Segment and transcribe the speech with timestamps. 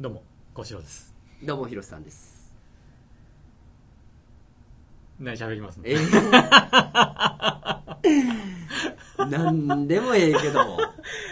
[0.00, 0.22] どうも
[0.54, 1.12] 小四郎です。
[1.42, 2.52] どうも、ひろしさんです。
[5.18, 5.84] 何喋りますの？
[5.86, 10.60] えー、 なんでもええけど、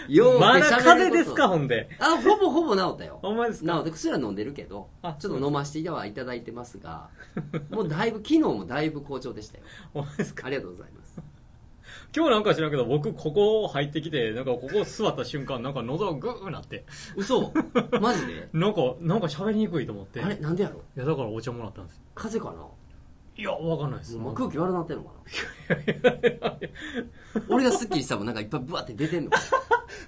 [0.08, 1.88] ようまだ風邪ですかほんで。
[2.00, 3.20] あ、ほぼほぼ治ったよ。
[3.22, 3.74] ほんまですか？
[3.74, 7.08] 治って薬は飲んでるけどあ、ちょっと飲ませてはいただいてますが、
[7.70, 9.64] もうだいぶ、昨日もだいぶ好調でしたよ。
[9.94, 10.48] ほんまですか？
[10.48, 11.05] ありがとうございます。
[12.14, 16.84] 今日なんか知らんけど僕ここ入ってきてなんかここ座った瞬間なんか喉がグーなって。
[17.14, 17.52] 嘘？
[18.00, 18.48] マジで？
[18.54, 20.22] なんかなんか喋りにくいと思って。
[20.22, 20.36] あれ？
[20.36, 20.82] なんでやろ？
[20.96, 22.02] いやだからお茶もらったんですよ。
[22.14, 22.68] 風邪か
[23.38, 24.16] いやわかんないです。
[24.16, 25.10] なもう空気悪なってんのか
[26.40, 26.56] な？
[27.50, 29.38] 俺がスッキリしたもんなんかいっぱいブワって出てんのか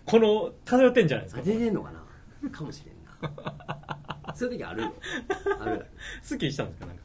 [0.07, 1.93] この漂ってんじゃないですか出てんのか
[2.43, 4.95] なかもしれんなそういう時あるよ
[5.61, 5.87] あるある
[6.23, 7.03] すっきりしたんですかなんか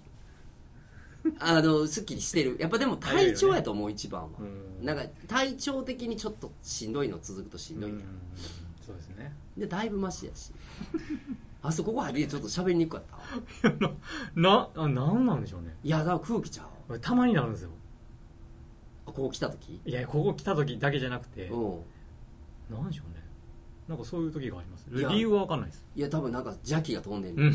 [1.39, 2.57] あの、すっきりしてる。
[2.59, 4.29] やっぱでも体調やと思う、一番は。
[4.39, 8.03] うんなんか、体調的にちょっとしんどいの続くとしんどいね、うん
[8.85, 9.33] そうですね。
[9.57, 10.51] で、だいぶマシやし。
[11.63, 13.03] あそここ入りでちょっと喋りにくかっ
[13.61, 13.91] た。
[14.35, 15.77] なあなんなんでしょうね。
[15.81, 16.67] いや、だから空気ちゃう。
[16.89, 17.69] 俺たまになるんですよ。
[19.05, 19.81] あこう来た時？
[19.85, 21.77] いやここ来た時だけじゃなくてう
[22.73, 22.75] ん。
[22.75, 23.23] なんでしょうね。
[23.87, 24.89] なんかそういう時があります。
[24.93, 25.07] いや。
[25.07, 25.85] 理由はわかんないです。
[25.95, 27.53] いや、多分なんか邪気が飛んでんね、うん。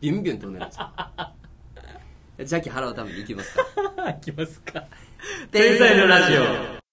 [0.00, 0.88] ビュンビュン飛んでるんですよ。
[2.38, 3.64] 邪気払うために行きますか。
[4.10, 4.84] いきますか
[5.50, 6.84] 天才のラジオ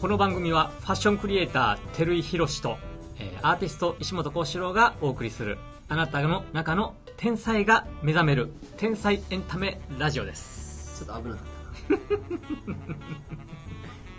[0.00, 2.78] この番組はファッションクリエイター照井宏と、
[3.18, 5.58] えーアーティスト石本幸四郎がお送りする
[5.88, 11.57] あなたの中の天才が目覚める天才エンタメラジオですちょっと危なかったな。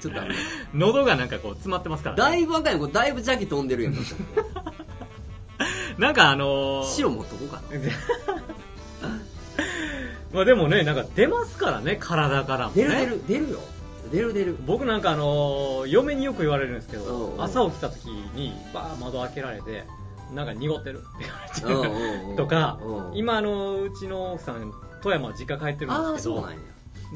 [0.02, 0.38] ちょっと危ない。
[0.74, 3.96] 喉がなんかこう詰まってますから、だね、いぶ若い子、だいぶ邪気飛んでるやん。
[5.98, 7.64] なんかあのー白持っとこうかな。
[10.32, 13.60] まあでもねなんか出ますからね体からもね出る出る、出るよ。
[14.12, 14.58] 出る出る。
[14.66, 18.06] 僕なんかあのー嫁によく言われるんですけど、うんうん朝起きた時
[18.36, 19.84] にバー窓開けられて
[20.34, 21.26] なんか濁ってるって
[21.64, 21.90] 言われて、
[22.30, 26.60] うんう とか、うん今あのうちの奥さん富山実家帰ってるああんですけどそうなんや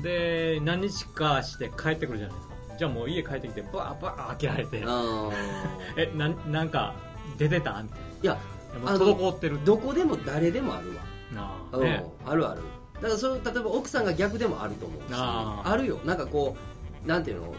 [0.02, 2.54] で何日かして帰ってくるじゃないですか。
[2.80, 4.84] じゃあもう家帰ってきてバーバー開けられて。
[4.86, 5.30] あ
[5.98, 6.96] えなんなんか
[7.38, 8.38] 出てたみたいーいや
[8.84, 9.60] なもう滞ってる。
[9.64, 11.36] どこでも誰でもあるわ、うん。
[11.38, 12.06] なあね。
[12.26, 12.62] あるある。
[12.96, 15.06] だからそう例えば奥さんが逆でもあると思うし。
[15.12, 15.62] あ。
[15.66, 16.00] ーあるよ。
[16.06, 16.56] なんかこ
[17.06, 17.54] うなんていうの？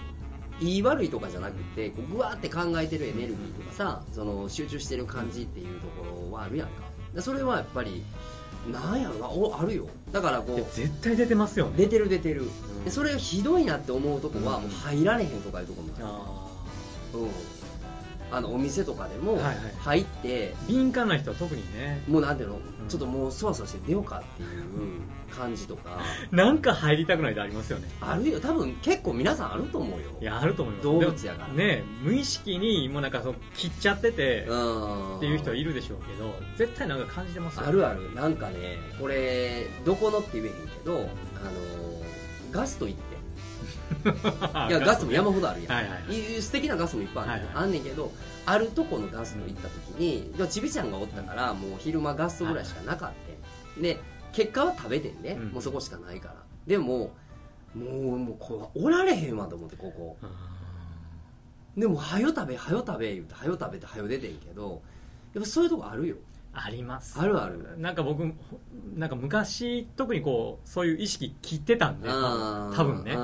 [0.61, 6.75] 言い悪いとかじゃなくてこうぐわーって考えてるエネルギーとかさその集中してる感じっていうところはあるやんか。
[7.13, 8.05] でそれはやっぱり
[8.71, 9.87] なんやろなおあるよ。
[10.13, 11.67] だからこう絶対出てますよ。
[11.67, 12.49] ね出てる出てる、
[12.85, 16.07] でそれがひどいなって思うとこはもう入られへんとかいうとこもある。
[16.07, 16.45] あ
[17.15, 17.29] うん、
[18.31, 19.57] あのお店とかでもはいはい。
[19.79, 22.03] 入って、ー敏感な人は特にね。
[22.09, 22.59] もうなんていうの、
[22.89, 24.51] ちょっともうそわそわして出ようかっていう
[25.35, 26.01] 感じとか。
[26.33, 27.89] なんか入りたくないでありますよね。
[28.01, 28.41] あるよ。
[28.41, 30.11] 多分結構皆さんあると思うよ。
[30.21, 30.85] いやあると思います。
[30.85, 31.55] 動物やから。
[31.55, 35.17] ね無意識にもうなんかそう切っちゃっててうん。
[35.19, 38.13] っていう人はいるでしょうけど絶対なんか感じてますよあるある。
[38.15, 41.09] なんかねこれどこのって言えへんけどあの
[42.51, 43.14] ガスト行って
[44.69, 46.43] いや ガスも山ほどあるやん、はいはいい。
[46.43, 47.65] 素敵なガスもいっぱいある,、はいはい。
[47.65, 48.13] あんねんけど
[48.47, 53.13] あるとこのガスト行った時にちびちゃんがおったからもう昼間ガストぐらいしかなかっ
[53.77, 53.99] た、で
[54.33, 55.49] 結果は食べてんね、うん。
[55.49, 56.35] もうそこしかないから。
[56.67, 57.13] でも
[57.75, 57.85] も
[58.15, 60.17] うもうこうおられへんわと思ってここ。
[60.23, 60.55] あ
[61.77, 64.81] でも「はよ食べはよ食べ」言うて「はよ食べ」ってはよ出てんけど
[65.33, 66.17] やっぱそういうとこあるよ
[66.55, 67.19] あります。
[67.21, 67.79] あるある。
[67.79, 68.33] なんか僕
[68.95, 73.17] なんか昔特にこうそういう意識切ってたんで多分ね。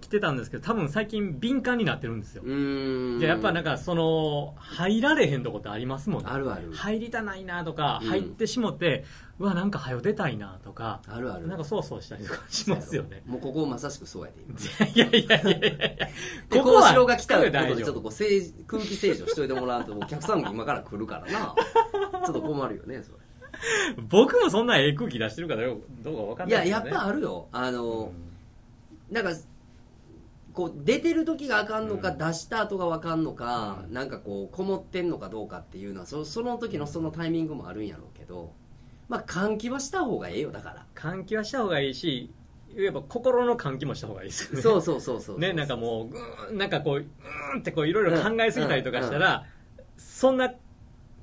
[0.00, 2.42] 切ってたんですけど多分最近敏感になってるんですよ。
[2.44, 6.28] じゃあやっぱなんかその入られへんとこってありますもんね。
[6.30, 6.72] あるある。
[6.72, 8.08] 入りたないなとか、うん。
[8.08, 9.04] 入ってしもって
[9.38, 11.48] うわなんか早出たいなとかあるある。
[11.48, 13.22] なんかそわそわしたりとかしますよね。
[13.26, 14.86] もうここまさしくそうやで今。
[14.86, 15.70] いやいやいやいやいや。
[15.70, 16.08] で、
[16.50, 21.54] ここは幸四郎が来たことでちょっとこう清空気清浄しといてもらうとお客さんも今から来るからな。
[22.24, 23.12] ちょっと困るよねそ
[24.08, 26.70] 僕もそんなええ空気出してるかどうどうか分かんれいないね。
[26.70, 27.48] ややっぱあるよ。
[27.50, 28.12] あうのん。
[29.10, 29.30] なんか
[30.52, 32.18] こう出てる時があかんのか、うん。
[32.18, 33.92] 出した後がわかんのか、うん。
[33.92, 38.52] なんかこうこもってんのかどうかっていうのはそその時のそのタイミングもあるんやろうけど
[39.08, 40.86] まあ換気はした方がええよだから。
[40.94, 42.32] 換気はした方がいいし
[42.76, 44.62] 言えば心の換気もした方がいいですよね。
[44.62, 49.44] そうそうそうそうねなんかもうぐーんなんかこううーんってこういろいろ考えすぎたりとかしたら、
[49.96, 50.52] そんな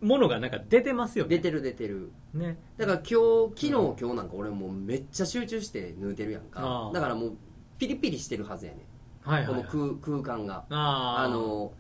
[0.02, 1.38] ものがなんか出てますよね。
[1.38, 2.12] 出てる出てる。
[2.34, 2.58] ね。
[2.78, 6.90] だから今日昨日、今日なんか俺もうめっちゃ集中して抜いてるやんあか。
[6.90, 7.38] あだからもう
[7.78, 8.78] ピリピリしてるはずやね
[9.26, 9.30] ん。
[9.30, 10.66] はいはい、はい、この空空間が。
[10.70, 11.74] あーあの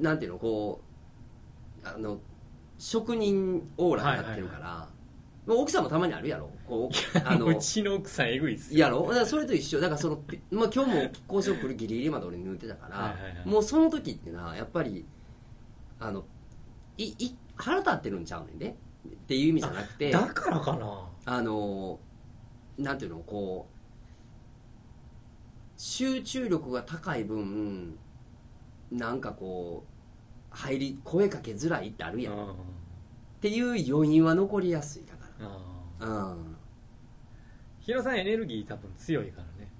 [0.00, 0.80] なんていうのこ
[1.84, 2.18] うあの
[2.78, 4.88] 職人オーラになってるから、
[5.46, 6.50] 奥さんもたまにあるやろ。
[6.66, 8.80] こうあのうちの奥さんえぐいっすよ。
[8.80, 9.02] やろ？
[9.08, 9.80] だからそれと一緒。
[9.80, 15.04] だからその、ピまあ、今日も交渉来るギリギリまで俺縫ってたから、はいもうその時ってなやっぱり
[15.98, 16.24] あの
[16.96, 18.76] いい腹立ってるんちゃうねんで。
[19.04, 21.08] っていう意味じゃなくてだからかな。
[21.24, 21.98] あの
[22.78, 23.72] なんていうのこう
[25.76, 27.98] 集中力が高い分
[28.92, 32.54] なんかこう入り声かけづらいってあるやん、っあ
[33.40, 35.02] ていう余韻は残りやすい
[36.02, 36.56] うん。
[37.80, 39.70] ヒロさんエネルギー多分強いからね。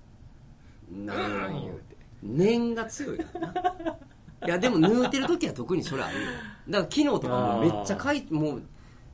[1.07, 1.97] なうんる言うて。
[2.23, 3.99] 念が強いからな。
[4.47, 6.27] いやでも縫うてる時は特にそれあるよ。
[6.27, 6.39] だか
[6.71, 8.63] ら昨日とかもめっちゃかいもう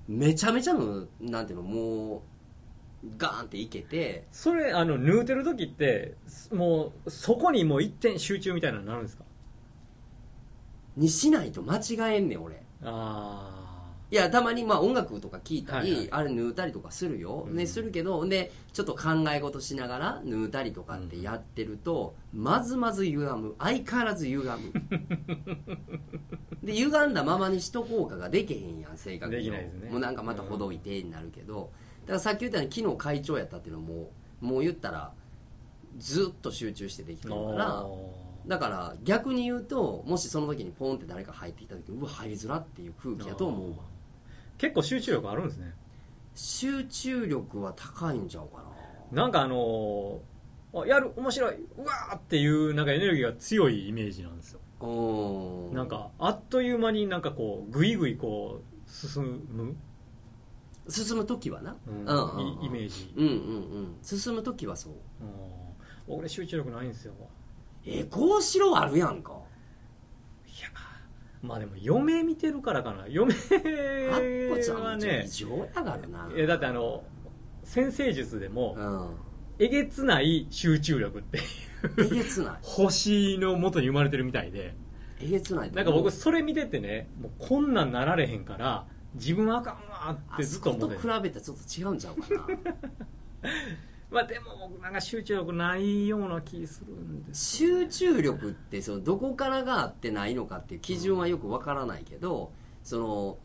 [0.08, 2.20] めちゃめちゃのなんていうのもう
[3.19, 4.26] ガーンっていけて。
[4.32, 6.16] それあの縫うてる時って
[6.50, 9.25] もうそこにもう一点集中みたいなのになるんですか？
[10.96, 12.62] にしないと間違えんねん俺。
[12.82, 13.57] あ
[14.10, 16.12] いやたまにまあ音楽とか聴いたり、はいはい。
[16.12, 17.56] あれ縫うたりとかするよ、うん。
[17.56, 23.55] ねするけどでちょっと考え事しながら縫うたりとかってやってると、まずまず歪む。
[23.58, 24.72] 相変わらず歪む。
[26.64, 29.90] で歪んだままにしとこうかができへんやん性格上できないですね。
[29.90, 31.70] もうなんかまたほどいてになるけど、
[32.02, 35.12] だからさっき言ったように昨日会長やったっていうのももう言ったら
[35.99, 37.87] ずっと集中してできてあるから
[38.46, 43.76] だから逆に言うともしその時にポンって誰か入ってきた時うわ入りづらっていう空気やと思うわ
[44.58, 45.75] 結構集中力あるんですね。
[46.34, 48.62] 集中力は高いんちゃうか
[49.12, 49.22] な。
[49.22, 50.19] なんかあのー
[50.75, 54.60] あやる面白いうわーっていうなんかエネルギーが強いイメージなんですよ。
[54.81, 55.75] うん。
[55.75, 59.75] なんかあっという間になんかこうぐいぐいこう進む、
[60.88, 61.75] 進む時はな。
[61.87, 62.62] うん。
[62.62, 63.34] イイメージ、うんうんう
[63.82, 63.96] ん。
[64.02, 64.93] 進む時はそう。
[66.11, 66.19] うん。
[66.19, 67.14] 俺集中力ないんですよ。
[67.87, 69.38] えこうしろあるやんか
[71.43, 73.06] まあでも嫁見てるからかな。
[73.08, 76.31] 嫁はね異常やからな。
[76.37, 77.05] えだってあの
[77.64, 79.17] 先生術でもうん。
[79.61, 81.40] えげつない集中力って
[81.99, 82.58] えげつない。
[82.62, 84.75] 星の元に生まれてるみたいで。
[85.20, 91.14] えげつないなんか僕それ見ててねもうこんなんなられへんから自分はあかんわってずあそことっ思ってる。
[91.14, 92.46] 比べたらちょっと違うんちゃうかな
[94.10, 102.50] まあでも僕なんか集中力ないような気するんです集中力ってそのどこからがあってないのかっていう基準はよくわからないけど
[102.82, 103.38] その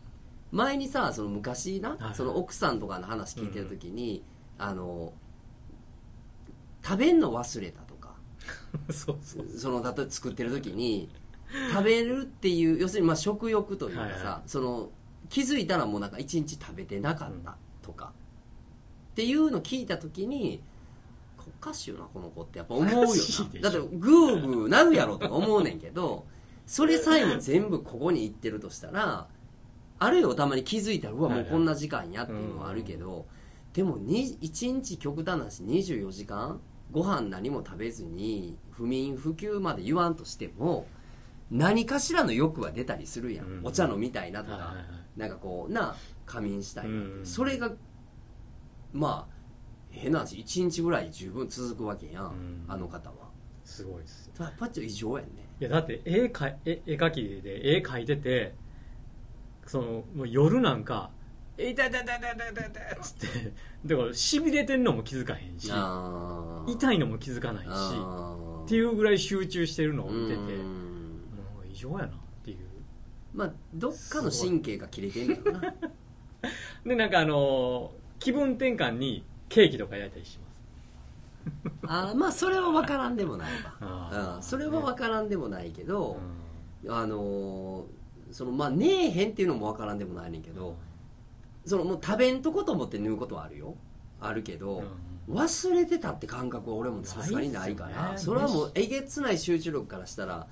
[0.53, 4.23] 前にさその昔な、はいその奥さんとかの話聞いてる時に、
[4.59, 5.13] あの
[6.83, 8.13] 食べんの忘れたとか。
[8.93, 9.49] そうそう。
[9.49, 11.09] その例えば作ってる時に
[11.71, 14.49] 食べるっていう要するにまあ食欲というかさ、はいはい。
[14.49, 14.89] その
[15.29, 18.13] 気づいたらもうなんか一日食べてなかったとか、
[19.13, 20.61] っていうの聞いた時に
[21.37, 22.57] おかしいよなこの子って。
[22.57, 23.61] やっぱ思うよな。
[23.61, 26.25] だってグーグーなるやろとか思うねんけど
[26.65, 29.27] それさえも全部ここに行ってるとしたら
[29.99, 33.25] あるよたまに気づいたらうわもうこんな時間やっていうのはあるけど、
[33.73, 36.59] でもに1日極端な話24時間
[36.91, 40.87] ご飯何も食べずに不眠不休まで言わんとしても
[41.51, 43.65] 何かしらの欲は出たりするやん、うん。
[43.65, 45.19] お茶飲みたいなとか、はいはいはい。
[45.19, 45.95] なんかこうな
[46.25, 47.71] 仮眠したいなそれが
[48.93, 49.33] まあ
[49.89, 52.65] 変な話1日ぐらい十分続くわけやん、うん。
[52.67, 53.31] あの方は。
[53.63, 54.33] すごいですよ。
[54.39, 55.47] やっぱちょっと異常やんね。
[55.59, 58.55] いやだって絵か絵絵描きで絵描いてて
[59.65, 61.11] そのもう夜なんか
[61.57, 63.53] 「え痛い痛い痛い痛い痛い痛い痛い」っつって
[63.85, 71.19] だからしびれてんのも気づかへんし痛いのも気づかないしっていうぐらい集中してるのを見ててうん。
[71.55, 72.09] もう異常やなっ
[72.43, 72.57] ていう。
[73.33, 75.75] まあどっかの神経が切れてんだろうな。
[76.85, 80.53] でなんかあのー気分転換にケーキとか焼いたりします。
[81.85, 83.51] あーまあそれは分からんでもない
[83.81, 84.35] あわ、 ー。
[84.37, 86.17] うん、それは分からんでもないけど、
[86.85, 87.85] うあのー
[88.31, 90.75] そのまあねえへんっていうのも分からんでもないねんけんど、
[91.65, 93.75] そのもう食べんとこと思って縫うことはあるよ。
[94.19, 94.83] あるけど、
[95.27, 95.35] うん。
[95.35, 100.47] 忘れてたって感覚は俺もさすがにないからないっすそれはもうえげつない集中力からしたら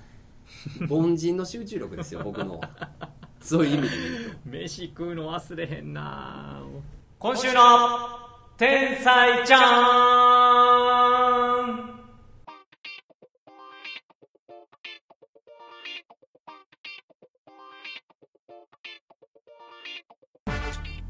[0.88, 2.58] 凡人の集中力ですよ僕の
[3.40, 4.36] そういう意味で言うと。
[4.46, 6.62] 飯食うの忘れへんな
[7.22, 7.60] 今週の
[8.58, 9.62] 天才ちゃん。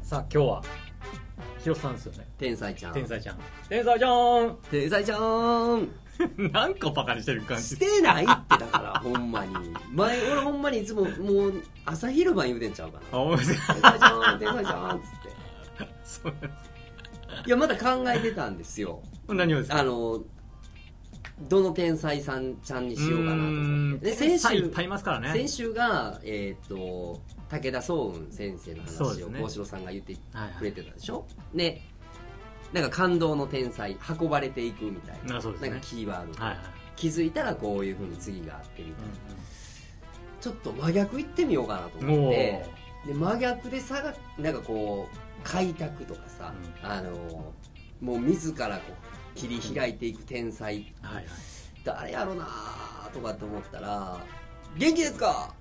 [0.03, 0.61] さあ今日は
[1.57, 2.27] ヒロさんですよね。
[2.37, 2.93] 天才ちゃん。
[2.93, 3.39] 天才ちゃん。
[3.67, 4.57] 天才ちゃん。
[4.69, 5.89] 天才ちゃん。
[6.51, 7.63] なんかバカにしてる感じ？
[7.69, 9.55] してないってだから ほんまに。
[9.91, 11.53] 前俺ほんまにいつももう
[11.87, 13.35] 朝昼晩言うてんちゃうかな。
[13.35, 13.57] 天才
[13.97, 15.29] ちゃん天才ちゃんっつって。
[15.29, 15.42] た
[16.05, 16.49] そうで
[17.47, 19.01] いやまだ考えてたんですよ。
[19.27, 19.79] す何をですか？
[19.79, 20.21] あの
[21.49, 24.05] どの天才さんちゃんにしようかなと思って。
[24.11, 25.31] で先週いっぱいいますからね。
[25.33, 27.19] 先週が、えー、と
[27.49, 31.25] 武田壮雲先生の話を幸四郎さんが言ってはいはいくれてたでしょ？
[31.55, 31.81] で
[32.71, 35.43] なんか感動の天才運ばれていくみたいなね。
[35.61, 36.59] なんかキーワード、はいはい。
[36.95, 39.11] 気づいたらこういうふうに次があってみたいな、
[40.39, 42.65] ちょっと真逆行ってみようかなと思って。
[43.05, 43.07] ー。
[43.07, 47.53] で真逆でさがなんかこう開拓とかさ、あの
[48.01, 48.93] もう自らこ
[49.35, 50.93] う切り開いていく天才。
[51.01, 51.25] はいはい。
[51.83, 52.47] 誰やろな
[53.13, 54.17] とかって思ったら
[54.77, 55.53] 元気ですか？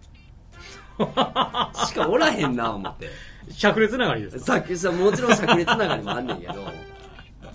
[1.86, 3.08] しかおらへんな思って。
[3.50, 4.44] 灼熱ながりですか？
[4.44, 6.64] さっきさもちろん灼熱ながりもあんねんけど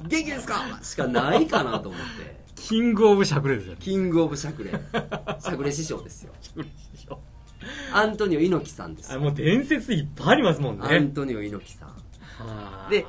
[0.07, 0.79] 元気ですか？
[0.83, 2.37] しかないかなと思って。
[2.55, 6.33] キングオブ灼熱ですよねキングオブ灼熱灼熱師匠ですよ。
[6.41, 7.19] 灼熱でしょ
[7.93, 9.17] アントニオ猪木さんですよ。
[9.19, 10.85] あもう伝説いっぱいありますもんね。
[10.87, 11.89] アントニオ猪木さん。
[11.89, 11.96] はあ
[12.89, 13.05] で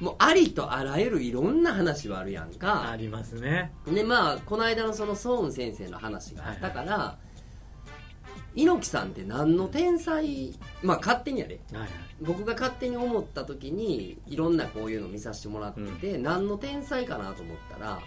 [0.00, 2.90] もうありとあらゆるいろんな話はあるやんか。
[2.90, 3.72] ありますね。
[3.86, 7.16] でまあこの間のそのソーン先生の話があったから、
[8.54, 10.54] 猪木さんって何の天才？
[10.82, 11.60] まあ勝手にやで。
[11.72, 11.90] はいはい。
[12.20, 15.80] 僕が勝手に思った時にいろんなこういうの見させてもらって
[16.12, 17.98] て、何の天才かなと思ったら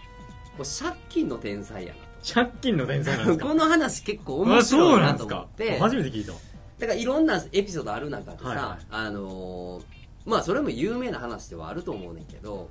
[0.57, 1.93] こう借金の天才や
[2.33, 3.45] 借金の天才なんですか？
[3.49, 5.35] この話結構面白いなんとうなですか。
[5.37, 6.33] 思って初めて聞いた。
[6.33, 8.85] だからいろんなエピソードある中でさ、はいはい。
[8.91, 9.98] あのー
[10.29, 12.69] まあそれも有名な話ではあると思うねんけど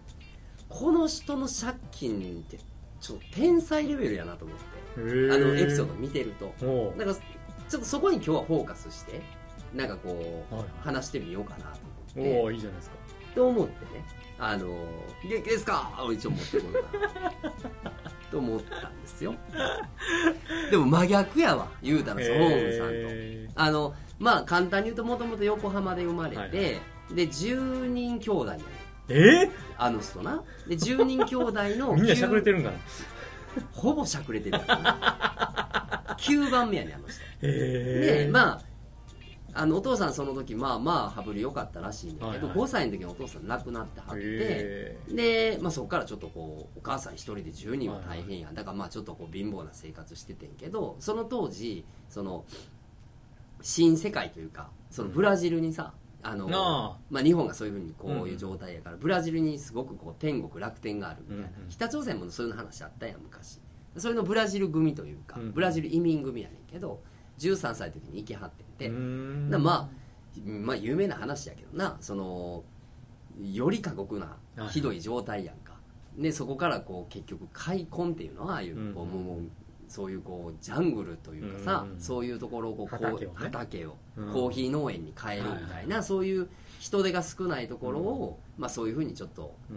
[0.68, 2.58] この人の借金って
[3.00, 4.64] ちょっと天才レベルやなと思って
[5.00, 6.46] あのエピソード見てると。
[6.66, 9.20] おだからちょっとそこに今日はフォーカスして
[9.74, 11.78] なんかこう、はい話してみようかなと
[12.16, 12.42] お思って。
[12.44, 12.96] おいいじゃないですか。
[13.34, 14.04] と思ってね。
[14.38, 15.92] あのー元気ですか？
[16.06, 16.98] を一応持ってこようか
[17.84, 17.90] な。
[18.30, 19.34] と思ったんですよ。
[20.70, 22.92] でも真逆やわ言うたらホームさんと。
[22.94, 26.80] へあのまあ簡単に言うともともと横浜で生まれて、はい
[27.14, 28.62] で10人兄弟やね。
[29.08, 29.50] ーえ？
[29.76, 30.42] あの人な。
[30.66, 32.78] で10人兄弟のー みんなしゃくれてるるんかな？
[33.72, 34.58] ほぼしゃくれてる。
[34.58, 37.20] 9番目やねあの人。
[37.20, 38.68] へえでまあ
[39.54, 42.66] あのお父さんその時まあまあ羽振り良かったらしいんだけど、はいはい。
[42.66, 48.50] 5歳の時にお父さん亡くなってはってへで、まあ、そこからちょっとこうお母さん一人で10人は大変や。
[48.50, 52.44] んだからまあちょっとこう貧乏な生活しててんけどその当時その
[53.62, 56.48] 新世界というかそのブラジルにさ、あの
[57.10, 63.60] まあ、日本がそういうふうにこういう状態やから、ブラジルにすごくこう天国楽天があるみたいな、北朝鮮もそういう話あったやん昔。
[63.96, 65.52] それのブラジル組というか、うん。
[65.52, 67.00] ブラジル移民組やねんけど
[67.38, 69.88] 13歳の時に行きはってんて、まあ、
[70.44, 71.96] まあ有名な話やけどな。
[72.00, 72.64] その
[73.40, 74.68] より過酷なはい。
[74.68, 75.74] ひどい状態やんか、
[76.16, 78.94] でそこからこう結局開墾っていうのはああいううん。
[78.94, 79.42] こうもう
[79.88, 83.34] そういうこうジャングルというかさ、うんうんそういうところをこう畑をね。
[83.34, 84.32] 畑をうん。
[84.32, 89.76] コーヒー農園に変えるみたいな、そういう人手が少ないところを、まあ、そういうふうにちょっとうん。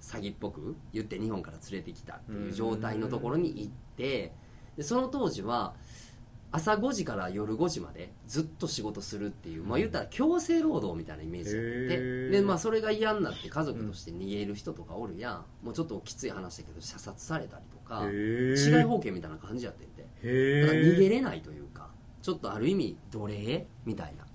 [0.00, 4.32] 詐欺っぽく言って日本から連れてきたっていう状態のところに行って
[4.76, 5.74] でその当時は
[6.52, 12.30] 朝5時から夜5時までずっと仕事するっていう、まあ言ったら強制労働みたいなイメージやって。
[12.30, 18.56] で、まあ、それが嫌になって家族として逃げる人とかおるやん、もうちょっときつい話だけど射殺されたりとかへー。
[18.56, 21.90] 市外法権みたいな感じやってんてへだから逃げえれないというか
[22.22, 24.26] ちょっとある意味奴隷みたいな。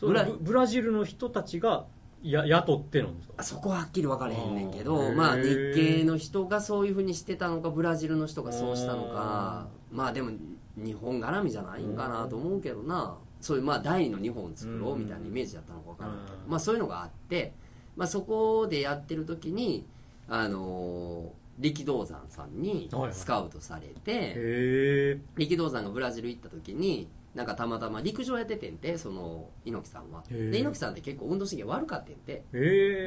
[0.00, 1.86] ブラブラジルの人たちが
[2.22, 9.68] や雇ってるんですかあそこははっきり分かれへんねんけどまあ日系の人がそういうふうにしてたのかブラジルの人がそうしたのか。
[9.92, 10.32] まあでも
[10.76, 13.16] 日本絡みじゃないんかなと思うけどな。
[13.40, 16.50] そういうまあ第二の日本を作ろうみたいなイメージだったのか分からんけどうん。
[16.50, 17.52] まあそういうのがあって、
[17.96, 19.86] まあ、そこでやってる時に
[20.28, 30.22] あのー力道山さんにスカウトされて、力道山がブラジル行った時になんかたまたま陸上やっててんてその猪木さんは。
[30.28, 32.44] で猪木さんって結構運動神経悪かってんて。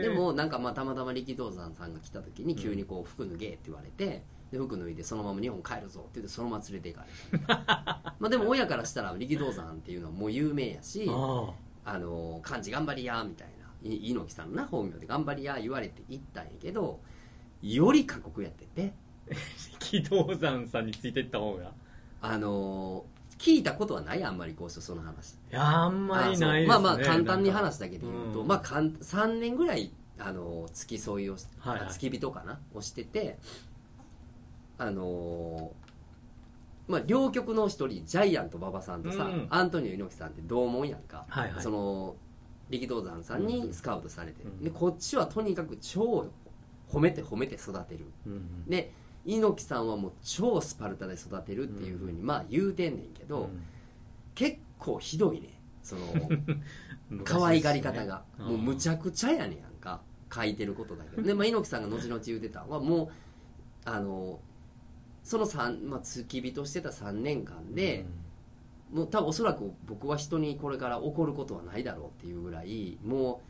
[0.01, 6.01] でもなんかまあたまたま力道山さんが来た時に急にこう服脱げって言われてで服脱いでそのまま日本帰るぞ。
[6.01, 8.13] って言ってそのまま連れて行かれた。
[8.19, 11.53] まあでも親からしたら力道山っていうのはもう有名やしあ
[11.85, 11.97] あ。
[11.97, 13.89] の漢字頑張りやみたいな。
[13.89, 16.99] い猪木さんのな本名で頑張りや言われて行ったんやけど
[17.61, 18.93] より過酷やってて。
[19.31, 19.35] あ
[19.79, 21.63] 力道山さんについてった方が。
[21.63, 21.67] い
[22.21, 23.05] あの
[23.37, 25.37] 聞いたことはないあんまりこうその話。
[25.49, 26.67] やあんまりないですね。
[26.67, 28.47] まあまあ簡単に話だけで言うと、うん。
[28.47, 31.93] まあかん3年ぐらいあの付き添いをし、はいはい。
[31.93, 32.59] 付き人かな？
[32.73, 33.39] をしてて
[34.79, 35.71] あの
[36.87, 41.61] まあ両局の一人ジャイアント馬場さんとさ、うんアントニオ猪木さんって同門やんか、はいはい。
[41.61, 42.15] その
[42.69, 46.27] 力道山さんにスカウトされて、うんでこっちはとにかく超
[46.91, 48.05] 褒めて褒めて育てる。
[48.25, 48.91] うんで
[49.25, 53.63] 猪木さんはもう超スパルタで育てるっていうふうにまあ言うてんねんけど、うん。
[54.33, 55.61] 結構ひどいね。
[55.83, 56.01] その
[57.09, 60.01] 昔可愛がり方が、もうむちゃくちゃやねんやんか。
[60.33, 61.23] 書いてることだけど。
[61.23, 63.09] で、まあ、猪木さんが後々言うてたのはもう
[63.83, 64.39] あの
[65.29, 68.03] その三まあ、付き人してた3年間で、
[68.91, 73.43] もう多分おそらく僕は人にこれから怒ることはないだろうっていうぐらいも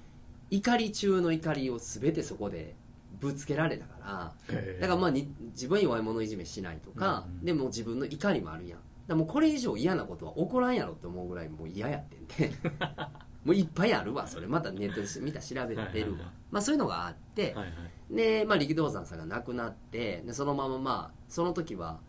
[0.51, 2.75] う怒り中の怒りを全てそこで
[3.21, 3.95] ぶつけられたか
[4.49, 7.37] らだからまあに自分は弱い者いじめしないとか、うん。
[7.37, 8.79] うんでも自分の怒りもあるやん。
[9.07, 12.53] だもうこれ以上嫌なことは起こらんやろって思うぐらいもう嫌やってんで
[13.45, 14.47] もういっぱいあるわそれ。
[14.47, 18.15] またネットで見たら調べてるわ、まあ、そういうのがあって、はいはい。
[18.15, 21.99] で、まあ、力道山さんが亡くなってでそのまままあその時は、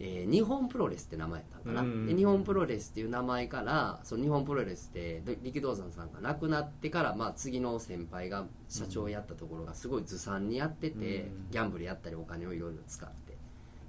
[0.00, 13.36] えー日本プロレスって名前やったのかな、うんで日本プロレスっていう名前からその日本プロレスってで力道山さんが亡くなってから、まあ、次の先輩が社長やったところがすごいずさんにやってて、うんギャンブルやったりお金をいろいろ使って。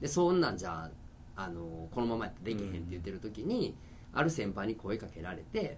[0.02, 0.90] でそんなんじゃ
[1.36, 3.76] ああのこのままやってできへんって言ってる時に、
[4.14, 5.78] ある先輩に声かけられて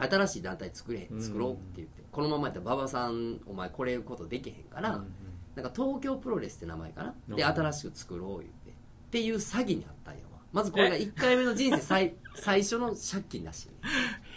[0.00, 1.22] 新しい団体作れうん。
[1.22, 5.14] 作ろうって言って、このままやったら馬場さんお前これことできへんから、うん。
[5.54, 7.36] なんか東京プロレスって名前かな？
[7.36, 7.48] でうん。
[7.48, 8.70] 新しく作ろう言って。
[8.70, 8.72] っ
[9.10, 10.38] ていう詐欺にあったんやわ。
[10.52, 13.74] まずこれが1回目の人生最 最初の借金らしいね。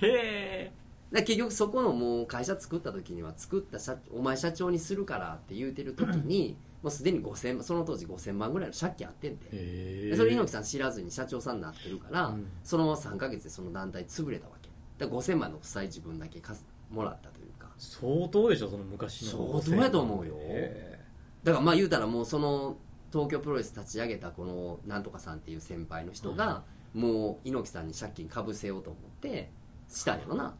[0.01, 0.83] へえ。
[1.21, 12.47] 結局そこのもう会社作った時には作った社お前社長にするからって言うてる時にもうすでに5000その当時5000万ぐらいの借金あってんでそれ猪木さん知らずに社長さんになってるから、うん。
[12.63, 14.62] そのまま3ヶ月でその団体潰れたわけ
[15.03, 17.67] だから5000万の負債自分だけかすもらったというか。
[17.77, 20.35] 相当でしょその昔の相当やと思うよ。
[20.39, 20.99] へ
[21.43, 22.77] だからまあ言うたらもうその
[23.11, 29.51] 東京プロレス立ち上げたこのなんとかさんっていう先輩の人がもう猪木さんに借金かぶせようと思って
[29.89, 30.55] したんやろな。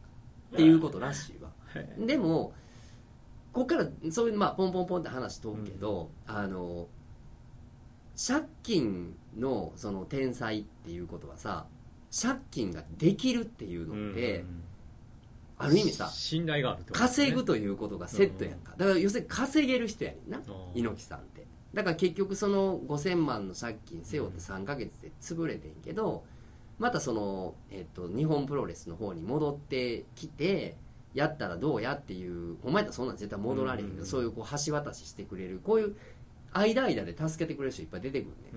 [0.52, 1.50] っていうことらしいわ。
[1.74, 2.52] えでも
[3.52, 6.88] ここからそういうまあポンポンポンって話通るけど、あの
[8.16, 11.66] 借金のその天才っていうことはさ
[12.22, 14.62] 借金ができるっていうのって、うん。
[15.56, 16.86] ある意味さ信頼があるね。
[16.92, 18.74] 稼ぐということがセットやんか。
[18.76, 20.40] だから要するに稼げる人やねんな
[20.74, 21.46] 猪木さんって。
[21.72, 26.24] だから結局その5000万の借金背負って3ヶ月で潰れてんけど
[26.78, 30.76] またその、えっと、日本プロレスの方に戻ってきて
[31.14, 34.06] やったらどうやっていうお前やったらそんなん絶対戻られへんけど、うん。
[34.06, 35.96] そういうこう橋渡ししてくれるこういう
[36.52, 38.34] 間間で助けてくれる人いっぱい出てくるね。
[38.52, 38.56] う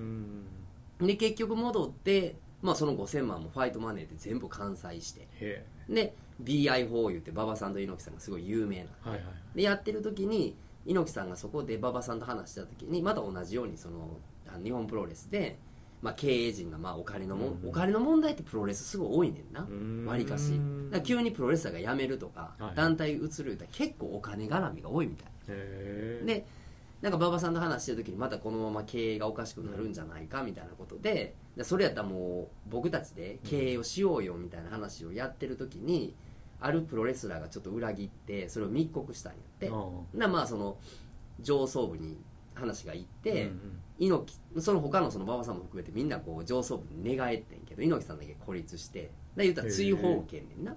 [1.03, 1.07] ん。
[1.07, 2.35] で結局戻って、
[2.67, 5.25] まあ、その5000万もファイトマネーで全部完済して。
[5.39, 8.89] へで BI 法言って馬場さんと猪木さんがすごい有名な。
[9.05, 9.23] えはいはい。
[9.55, 10.53] でやってる時に
[10.85, 14.17] 猪木さんがそこで馬場さんと話した時にまた同じようにその
[14.61, 15.57] 日本プロレスで、
[16.01, 17.69] まあ、経営陣がまあお金のも、うん。
[17.69, 19.65] お金の問題ってプロレスすごい多いねんな。
[19.67, 20.05] うん。
[20.05, 20.51] わりかし。
[20.51, 25.27] だから急にプロレスラーが辞めるとか、はい団体移る言うたら結構お金絡みが多いみたい。
[26.25, 26.45] で
[27.01, 36.15] なんか馬場さんと話してる時にまたこのまま経営がおかしくなるんじゃないかみたいなことででそれやったらもう僕たちで経営をしようよみたいな話をやってる時に
[36.61, 39.69] あるプロレスラーがちょっと裏切ってそれを密告したんやって。
[39.71, 40.77] あなまあその
[41.39, 42.17] 上層部に
[42.53, 49.09] 話が行って、うん猪木その他のその馬場さんも含めてみんなこう上層部に寝返ってんけど猪木さんだけ孤立して。
[49.35, 50.75] で言ったら追放を受けんねんな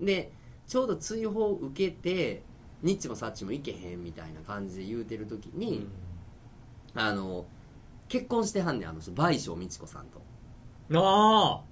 [0.00, 0.32] で
[0.66, 2.42] ちょうど追放を受けて
[2.82, 5.86] ニッチもサッチもいけへんみたいな感じで言うてる時に、
[6.94, 7.44] あの
[8.08, 10.22] 結婚してはんねんあの人倍賞美智子さんと。
[10.98, 11.62] あ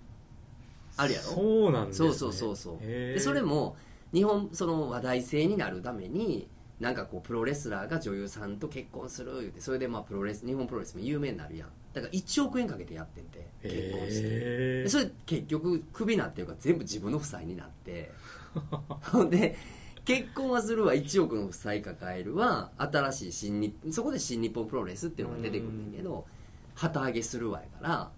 [0.96, 1.24] ああるやろ？
[1.28, 2.08] そうなんですね。
[2.08, 3.76] そうそうそうそでそれも
[4.12, 6.48] 日本その話題性になるために
[6.80, 11.68] なんかこうプロレスラーが女優さんと結婚する言うてそれでまあプロレス日本プロレスも有名になるやん。
[11.92, 14.88] だから1億円かけてやってんて結婚して。
[14.88, 18.10] それ結局クビなっていうか全部自分の負債になって。
[19.12, 19.56] ほんで
[20.04, 26.26] 結婚はするわ1億の負債抱えるわ新しい新日そこで新日本プロレスっていうのが出てくるんだけど
[26.74, 28.10] 旗揚げするわやから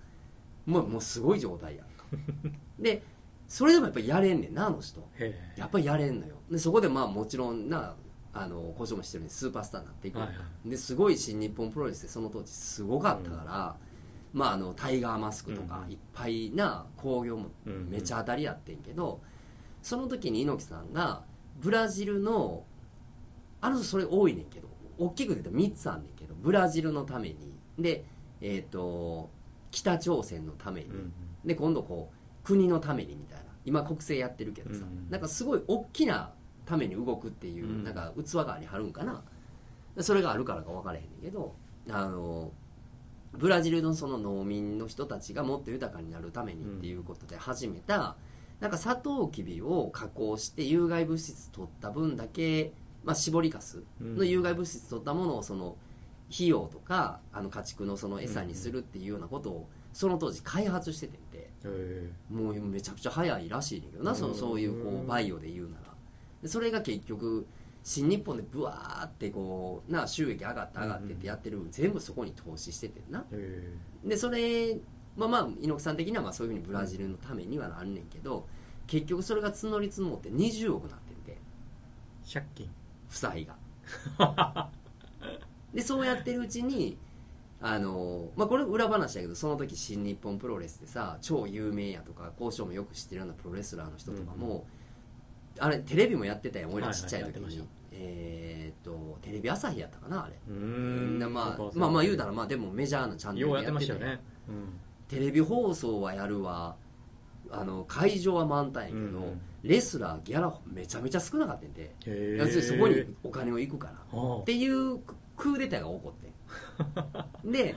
[0.67, 2.05] もうもうすごい状態やんか。
[2.79, 3.03] で
[3.47, 5.09] それでもやっぱりやれんねんなあの人。
[5.57, 6.35] やっぱりやれんのよ。
[6.51, 7.95] でそこでまあもちろんな
[8.35, 13.77] あの故障もしてるようにスーパースターになっていく、はいはですごい新日本プロレスでその当時すごかったから、
[14.33, 17.89] まあ、あのタイガーマスクとかうんいっぱいな興行もうん。
[17.89, 19.21] めちゃ当たりやってんけど、
[19.83, 21.23] その時に猪木さんが
[21.61, 22.65] ブラジルの
[23.61, 27.37] あの人それ多いねんけど大きく出たら3つあんねんけどブラジルのために。
[27.79, 28.05] で、
[28.41, 29.31] えっと
[29.71, 31.13] 北朝鮮のために、うん
[31.45, 33.45] で今度こう国のためにみたいな。
[33.65, 35.11] 今国政やってるけどさ、うん。
[35.11, 36.33] なんかすごい大きな
[36.65, 37.85] ために動くっていう、うん。
[37.85, 39.23] なんか器がありはるんかな。
[39.97, 41.55] でそれがあるからか分からへんねんけど
[41.89, 42.53] あの
[43.33, 48.17] ブラジルのその農民の人たちがもっと豊かになるためにっていうことで始めた、
[48.61, 52.73] なんかサトウキビを加工して有害物質取った分だけ、
[53.05, 55.77] まあ、絞りかすの有害物質取ったものをその
[56.33, 61.51] 費用とかあの家畜のその餌にするっていうようなことをその当時開発しててんて。
[61.65, 65.95] へもうめちゃくちゃ早いらしいねんけどなそのそういうこうバイオで言うなら。
[66.43, 67.47] でそれが結局
[67.83, 73.25] 新日本でブワーってこうな収益上がって上がってってやってる分全部そこに投資しててんな。
[74.05, 74.77] でそれ
[75.17, 78.47] まあまあ猪木さん的にはまあそういうふうにブラジルのためにはなんねんけど
[78.87, 81.39] 結局それが募り積もって20億なってんで
[82.33, 82.71] 借金。
[83.09, 83.57] 負債が。
[85.75, 86.97] でそうやってるうちに
[87.61, 94.67] あのまあこれ裏話だけどその時新日本プロレスでさ超有名やとか交渉もよく知ってるようなプロレスラーの人とかも、
[95.59, 100.35] あれテレビもやってたやん俺らちっちゃい時に、はいはいえーっとテレビ朝日やったかなあれ。
[100.49, 101.19] うーん。
[101.19, 104.21] なまあ、まあまあ言うたらまあでもメジャーなチャンネルでやってたやんやってましたよね
[105.09, 106.77] テレビ放送はやるわ。
[107.51, 111.93] あの会場は満タンやけど、うんレスラーギャラめちゃめちゃ少なかったんで。
[112.07, 113.95] へ要するにそこにお金をいくから。
[114.17, 114.99] はっていう
[115.37, 117.75] クーデターが起こって で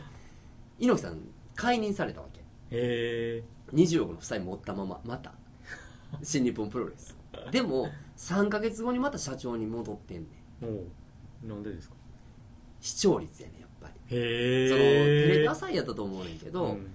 [0.77, 1.19] 猪木さん
[1.55, 2.39] 解任されたわけ。
[2.41, 5.33] へえ20億の負債持ったまままた。
[6.21, 7.17] 新日本プロレス。
[7.51, 7.87] でも
[8.17, 10.27] 3ヶ月後にまた社長に戻ってん
[10.61, 10.67] ね
[11.43, 11.47] ん。
[11.47, 11.95] なんでですか？
[12.81, 13.93] 視聴率やねんやっぱり。
[14.15, 16.87] へえそのテレビ朝日やったと思うねんけど、うん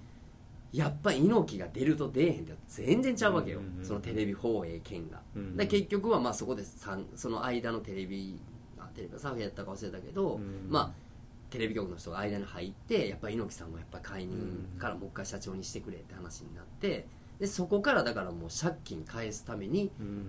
[0.75, 6.65] やっぱり猪木が出ると出えへんって全然ちゃうわけよ、うんうんうんそのテレビ放映権が、うんで結局はまあそこで
[7.15, 8.41] その間のテレビ
[8.79, 10.67] あテレビ朝日やったか忘れたけど、うん。
[10.69, 10.93] まあ
[11.51, 17.07] テレビ局の人が間に入ってやっぱり猪木さんもやっぱ解任からもう一回社長にしてくれって話になって
[17.39, 20.27] でそこからだからもう借金返すためにうん。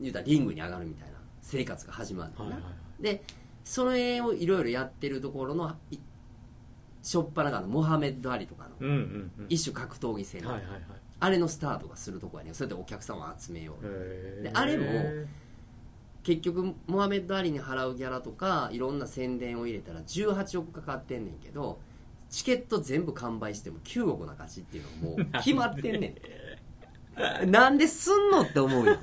[0.00, 3.02] 言うたらリングに上がるみたいな生活が始まるんだはいはいはい。
[3.02, 3.22] で
[3.62, 5.98] それをいろいろやってるところのい
[7.02, 8.86] しょっぱなからのモハメッド・アリとかの
[9.48, 10.80] 一種格闘技戦、はいはいはい。
[11.20, 12.54] あれのスタートがするとこやね。
[12.54, 14.84] それでお客さんを集めようであれも
[16.22, 21.78] 結局モハメッド・アリに払うギャラとかいろんな宣伝を入れたら18億かかってんねんけど
[22.28, 26.14] チケット全部完売しても9億な勝ちっていうのもう決まってんね
[27.44, 27.50] ん。
[27.50, 28.96] なんですんのって思うよ。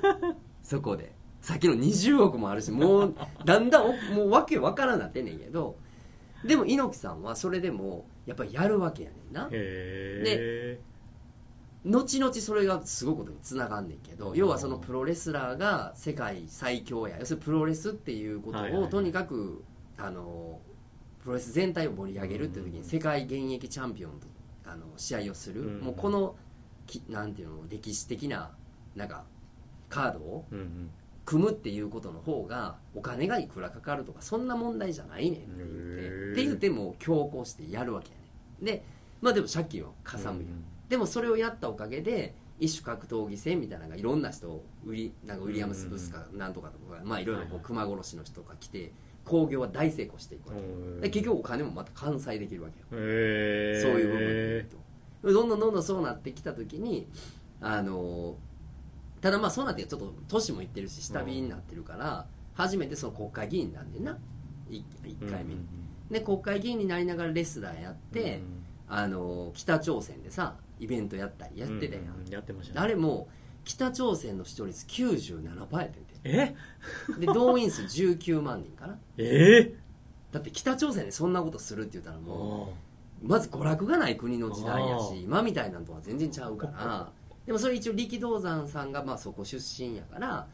[0.62, 1.14] そこで。
[1.42, 5.76] さっきの20億もあるしもうだんだんおもうわけわからんなってんねんけど
[6.46, 9.48] でも猪木さんはそれでもやっぱりやるわけやねんな。
[9.50, 10.80] へえ
[11.84, 17.16] 後々それがすごいことにつながんねんけど要はそのプロレスラーが世界最強や。
[17.20, 19.64] 要するにプロレスっていうことをとにかく
[19.96, 20.60] あの
[21.22, 24.26] プロレス全体を盛り上げるっていう時に世界現役チャンピオンと
[24.64, 25.62] あの試合をする。
[25.62, 25.80] うん。
[25.80, 26.34] もうこの
[26.86, 28.50] きなんていうの歴史的な
[28.96, 29.24] なんか
[29.88, 30.44] カードを
[31.26, 38.22] 組むっていうことの方がお金がいくらかかるとかそんな問題じゃないねんって言ってって言っても強行してやるわけやね
[38.62, 38.64] ん。
[38.64, 38.84] で
[39.20, 40.48] まあでも借金はかさむよ、
[40.88, 48.92] でもそれをやったおかげで一種格闘技戦みたいなのがいろんな人を売りなんかウィリアムス・ブスかなんとかとか、まあいろいろこう熊殺しの人とか来て
[49.24, 50.60] 興行は大成功していくわけ。
[50.60, 52.86] うんで結局お金もまた完済できるわけよ。
[52.90, 57.08] そういう部分でどんどんどんどんそうなってきた時に
[57.60, 58.36] あの
[59.26, 64.16] ただまあそうなってちょっと年もいってるし下火になってるから初めてその国会議員なんでな。
[64.70, 65.60] 1, 回目に、
[66.12, 68.40] で国会議員になりながらレスラーやって、
[68.88, 72.32] あの北朝鮮でさイベントやったりやってたやん、うんうん。
[72.32, 72.80] やってましたね。
[72.80, 73.26] あれも
[73.64, 76.54] 北朝鮮の視聴率97%やってんえ？
[77.18, 78.96] て で動員数19万人かな。
[79.16, 79.74] え？
[80.30, 82.76] だって北朝鮮でそんなことするって言ったらも
[83.22, 83.28] うー。
[83.28, 87.10] まず娯楽がない国の時代やし今みたいなのとは全然ちゃうから
[87.46, 90.46] でもそれ一応力道山さんがまあそこ出身やから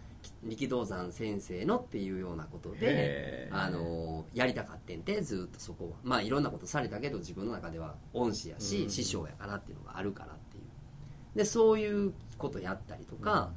[0.44, 5.96] 力道山先生のっていうようなことであのやりたかってんてずっとそこは。
[6.02, 8.90] まあいろんなことされたけど自分の中では恩師やし、うん。
[8.90, 10.64] 師匠やからっていうのがあるからっていう。
[11.37, 13.50] でそういうことやったりとか、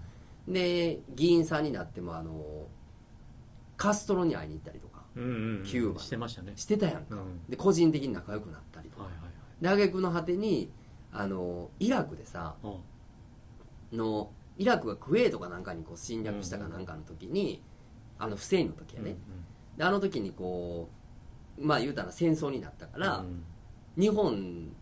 [0.48, 2.68] で議員さんになってもあの
[3.78, 5.64] カストロに会いに行ったりとかうんうんうん。
[5.66, 6.54] キューバしてましたね。
[6.56, 7.42] してたやんか、うん。
[7.50, 9.04] で個人的に仲良くなったりとか。
[9.04, 10.70] はいはいで挙句の果てに
[11.14, 12.76] あのイラクでさはい
[13.92, 17.62] のイラクがクウェートかなんかにこう侵略したかなんかの時に、
[18.18, 19.18] あのフセインの時やね、
[19.78, 20.90] であの時にこ
[21.58, 23.44] うまあ言うたら戦争になったから、うん
[23.98, 24.74] 日本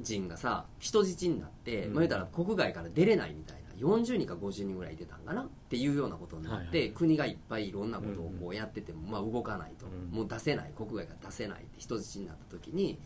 [0.00, 1.94] 人がさ人質になって、うん。
[1.94, 5.42] まあ、言うたら国外から出れないみたいな40人か50人ぐらい出たんかな？
[5.42, 10.14] っていうようなことになって、国がいっぱいいろんなことをこうやってても、まあ、動かないと、うん。
[10.14, 12.98] もう出せない国外から出せないって人質になった時に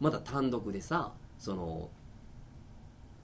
[0.00, 1.90] また単独でさその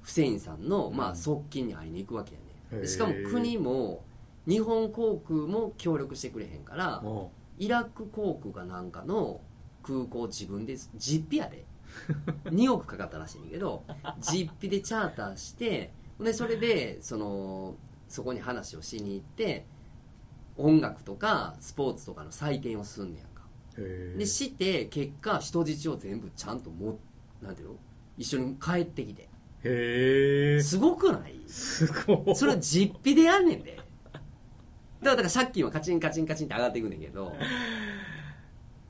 [0.05, 2.41] フセインさんの、まあ、側近に会いに行くわけや
[2.79, 4.05] ね、しかも国も
[4.47, 9.41] 日本航空も協力してくれへんからもイラク航空かなんかの
[9.83, 11.65] 空港自分で実費やで
[12.51, 13.85] 2億かかったらしいんだけど
[14.21, 17.75] 実費でチャーターしてでそれでその
[18.09, 19.65] そこに話をしに行って
[20.57, 23.43] 音楽とかスポーツとかの祭典をすんねやんか。
[24.19, 26.99] でして結果人質を全部ちゃんとも
[27.41, 27.75] なんていうの？
[28.17, 29.29] 一緒に帰ってきて
[29.65, 31.41] へえすごくない？
[31.47, 32.35] すごい。
[32.37, 33.77] それは実費でやんねんで。
[33.77, 33.87] だか
[35.03, 37.33] らだから借金はカチンカチンカチンって上がっていくねんけど。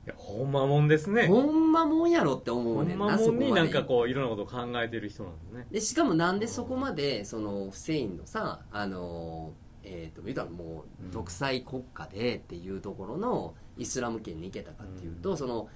[0.05, 1.27] いやほんまもんですね。
[1.27, 5.67] ほんまもんやろって思ほうんねんなまもんになんかうこういろんなことを考えてる人なんですね。
[5.71, 9.53] でしかもなんでそこまでそのフセインのさあの
[9.87, 15.69] えー、と言うたらもうんう独裁国家でっていうところのイスラム圏に行けたかっていうと、その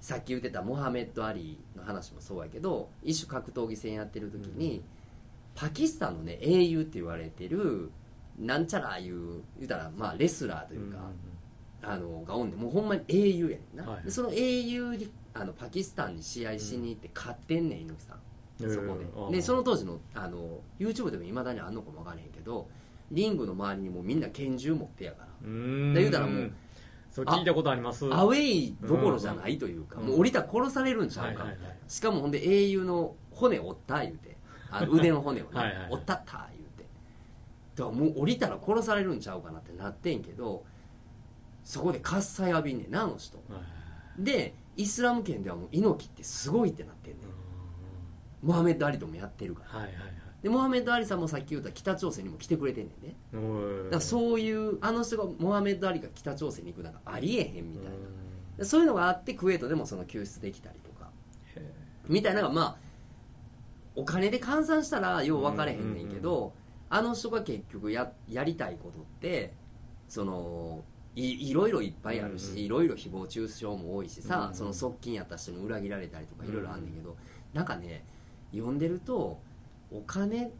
[0.00, 4.82] さっき言ってたモハメッド・アリーの話もそうやけど一種格闘技戦やってる時に、
[5.54, 7.90] パキスタンのね英雄って言われてる
[8.38, 10.98] なんちゃらいう言うたらまあレスラーというか、
[11.82, 12.58] あのがおんねん。
[12.58, 18.18] もうほんまに英雄やねんな、はいでその英雄にあのパキスタンに試合しに行って勝ってんねん猪木さん。
[18.58, 19.36] そこで。
[19.36, 22.68] でその当時のあの YouTube でもいまだにあんのかも分からへんけど
[23.10, 25.48] リングの周りにもうみんな拳銃持ってやから。
[25.48, 26.52] で言うたらもう
[27.10, 28.06] そう聞いたことあります。
[28.12, 30.06] アウェイどころじゃないというか、うん。
[30.06, 31.42] もう降りたら殺されるんちゃうか。
[31.42, 31.76] はいはいはい。
[31.88, 34.36] しかもほんで英雄の骨折った言うて
[34.70, 36.84] あの 腕の骨をねはい折ったった言うて。
[37.74, 40.64] だからもう降りたら殺されるんちゃうかなってなってんけど
[41.64, 43.38] そこで喝采浴びんねんなあの人。
[43.38, 48.46] はいでイスラム圏ではもう猪木ってすごいってなってんねん。
[48.46, 49.80] モハメッド・アリともやってるから。
[49.80, 53.14] はいはいはいでモハメッド・アリさんもさっき言った北朝鮮にも来てくれてんねんね。
[53.34, 57.92] おだからそういうあの人がモハメッド・アリが北朝鮮に行くなんかありえへんみたい
[58.58, 58.64] な。
[58.64, 61.10] そういうのがあってクウェートでもその救出できたりとか。
[61.56, 61.72] へ
[62.08, 62.76] みたいなのがまあ
[63.96, 66.52] お金で換算したらよう分かれへんねんけど、
[66.88, 69.52] あの人が結局ややりたいことって
[70.08, 70.84] その
[71.16, 77.16] いいろいろいっぱいあるし、うんうんいろいろ誹謗中傷も多いしさ、うんうんその側近やった人に裏切られたりとかいろいろあんねんけど、
[77.52, 78.04] なんかね
[78.52, 79.40] 読んでると
[79.92, 80.50] お金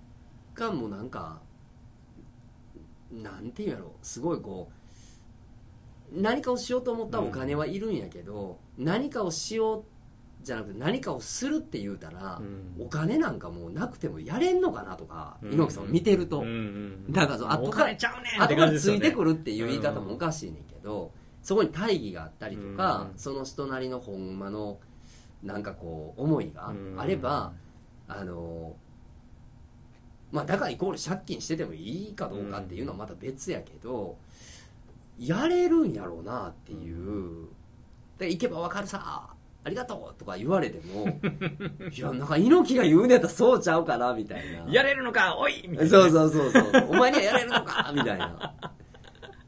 [0.55, 1.40] がもうなんか
[3.11, 3.93] なんていうんやろ。
[4.03, 4.71] すごいこ
[6.12, 9.85] う何かをしようと思ったらお金はいるんやけど、何かをしよう
[10.43, 12.85] じゃなくて何かをするって言うたら、うん。
[12.85, 15.53] お金なんかもうなくてもやれんのかなとか、うん。
[15.53, 21.12] 猪木さんを見てると、うんうんだからそう後からお金ちゃうね後からついてくるっていう言い方もおかしいねんけど、
[21.43, 24.79] そこに大義があったりとか、うんその人なりのほんまの
[25.43, 27.53] なんかこう思いがあれば、
[28.09, 28.77] あの
[30.33, 34.16] まあだからイコール借金しててもいいかどうかっていうのはまた別やけど、
[35.19, 37.49] やれるんやろうなっていう、
[38.19, 41.07] で行けばわかるさありがとうとか言われても
[41.93, 44.73] いやなんか猪木が言うねやったらそうちゃうかなみたいな。
[44.73, 45.66] やれるのかおい！
[45.69, 45.90] みたいな。
[45.90, 48.55] そうそうそうそうお前にはやれるのかみたいな。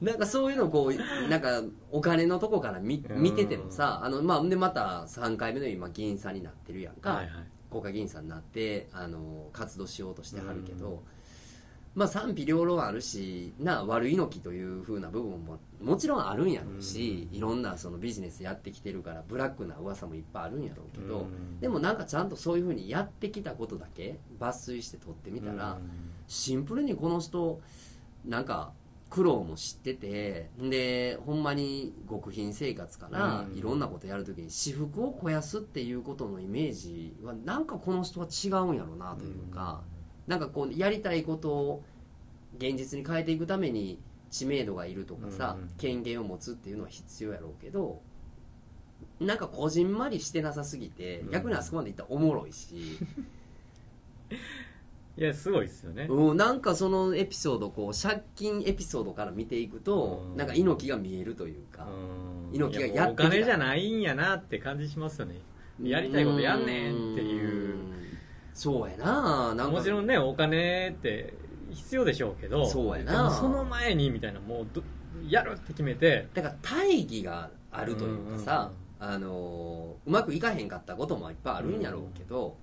[0.02, 3.22] なんかそういうのをこうなんかお金のとこから見うん。
[3.22, 7.34] 見ててもさあの、まあ、でまた3回目の今議員さんになってるやんか、はいはい
[7.72, 11.02] 国会議員さんになってあの活動しようとしてはるけど、
[11.94, 21.60] まあ賛否両論あるしな悪いのきというふうな部分ももちろんあるんやろうし、いろんなそのビジネスやってきてるからブラックな噂もいっぱいあるんやろうけど、うん。
[21.60, 25.78] でもなんかちゃんとそういうふうにやってきたことだけ抜粋して取ってみたら、
[26.28, 27.60] シンプルにこの人
[28.24, 28.72] なんか
[29.12, 33.58] 苦労も知っててでほんまに極貧生活からうん。
[33.58, 39.82] いろんなことやるときに私服を肥やすっていうことのイメージはなんかこの人は違うんやろうなというか、
[40.26, 41.84] なんかこうやりたいことを
[42.56, 45.68] 現実に変えていくために知名度がいるとかさ、うん。
[45.76, 48.00] 権限を持つっていうのは必要やろうけど
[49.20, 51.30] なんかこじんまりしてなさすぎてうん。
[51.32, 52.98] 逆にあそこまでいったらおもろいし。
[55.16, 56.06] いやすごいですよね。
[56.08, 60.36] うん、なんかそのエピソードこう借金エピソードから見ていくとうん。
[60.36, 62.56] なんか猪木が見えるというかうん。
[62.56, 63.26] 猪木がやってきた。
[63.26, 65.40] お金じゃないんやなって感じしますよね。
[65.82, 67.74] やりたいことやんねんっていう。
[67.76, 67.92] うん
[68.54, 69.70] そうやななんか。
[69.70, 71.32] もちろんねお金って
[71.70, 74.82] 必要でしょうけどそうやなでもその前にみたいなもうど
[75.26, 76.28] やるって決めて。
[76.34, 78.70] だから大義があるというかさ、
[79.00, 82.56] あのーうまくいかへんかったこともいっぱいあるんやろうけど、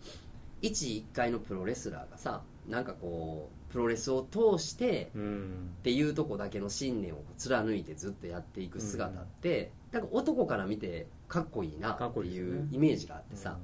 [0.61, 5.69] 一一回のプロレスラーがさなんかこうプロレスを通してうん。
[5.79, 13.57] っていうとこだけの信念を貫いてずっとやっていく姿って、なんか男から見てかっこいいなっていうイメージがあってさ、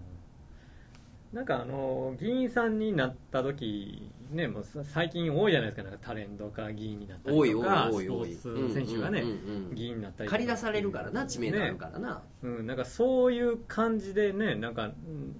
[1.34, 5.90] なんかあの議員さんになった時ねもうさ最近多いじゃないですか。
[5.90, 9.76] なんかタレントが議員になったりとか多い多いスポーツ選手がねうんうんうんうん。
[9.76, 15.36] 議員になったり借り出されるからな知名度あるからな、うん、なんかそういう感じでねなんかうん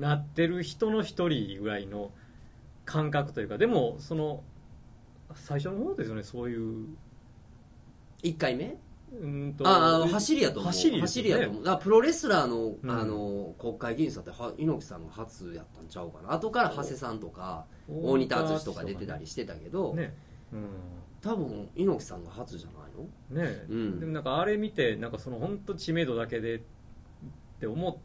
[0.00, 2.10] なってる人の一人ぐらいの
[2.84, 4.42] 感覚というかでもその
[5.34, 6.86] 最初の方ですよねそういう。
[8.22, 8.76] 1回目？
[9.12, 10.72] うんとああ走りやと思う。
[10.72, 11.30] 走りですよね。
[11.30, 11.64] やと思う。
[11.64, 12.90] だからプロレスラーの,、うん。
[12.90, 16.32] あの国会議員さんっては猪木さんが初やったんちゃうかな。
[16.32, 20.14] 後から長谷さんとか大仁田淳とか出てたりしてたけど、ね。
[20.52, 20.68] うん。
[21.22, 23.44] 多分猪木さんが初じゃないの？
[23.44, 24.00] ねうん。
[24.00, 26.60] でもなんかあれ見てなんかその本当知名度だけでっ
[27.60, 27.96] て思っ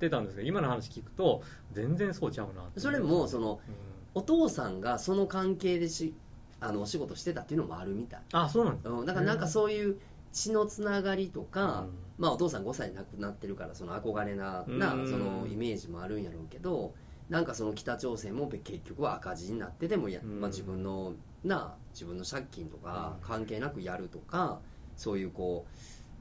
[0.00, 3.74] てたんですけど今の話聞くと全然そうちゃうなそれもそのうん。
[4.12, 6.14] お父さんがその関係でし
[6.58, 9.98] あのお仕事してたっていうのもあるみたい、あそうなんですうん、だからなんかそういう
[10.32, 11.90] 血のつながりとか、うん。
[12.18, 15.10] まあお父さん5歳で亡くなってるからその憧れななうん。
[15.10, 16.92] そのイメージもあるんやろうけど
[17.28, 20.40] なんかその北朝鮮も結局は赤字になってでもや、うん。
[20.40, 21.12] まあ、自分の
[21.44, 23.28] な自分の借金とかうん。
[23.28, 24.58] 関係なくやるとか
[24.96, 25.66] そういうこ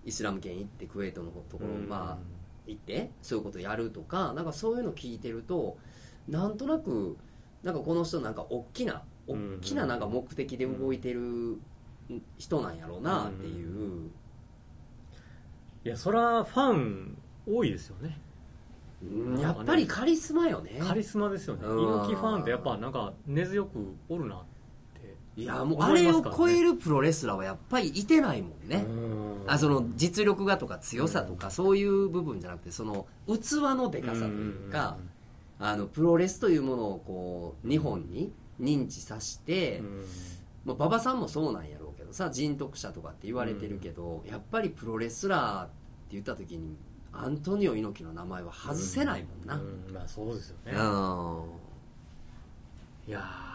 [0.06, 2.39] うイスラム圏行ってクウェートのところまあ
[2.72, 5.78] 行ってそういうことやるとかなんかそういうの聞いてると
[6.28, 7.18] なんとなく
[7.64, 11.60] なんかこの人なんか大きな大うんきななんか目的で動いてる
[12.38, 14.10] 人なんやろうなっていう、
[15.86, 17.16] いやそらファン
[17.48, 18.20] 多いですよね。
[19.04, 20.80] うんやっぱりカリスマよね。
[20.82, 21.66] カリスマですよね。
[21.66, 21.84] うん。
[21.84, 24.49] 猪木ファンってやっぱなんか根強くおるなって
[25.38, 29.44] いやもうあれを超えるプロレスラーはやっぱりいてないもんね、うん。
[29.48, 34.98] あその実力がとか強さとかそういう部分じゃなくてその器のでかさというか、
[35.60, 40.06] あのプロレスというものをこう日本に認知させて、うん。
[40.66, 45.72] まあ、馬場さんもそうなんやろうけどさ人徳者とかって言われてるけど、やっぱりプロレスラーって
[46.12, 46.76] 言った時に
[47.14, 49.94] アントニオ猪木の名前は外せないもんな、うん。
[49.94, 50.74] まあそうですよね。
[50.74, 50.78] うん。
[53.08, 53.49] いやー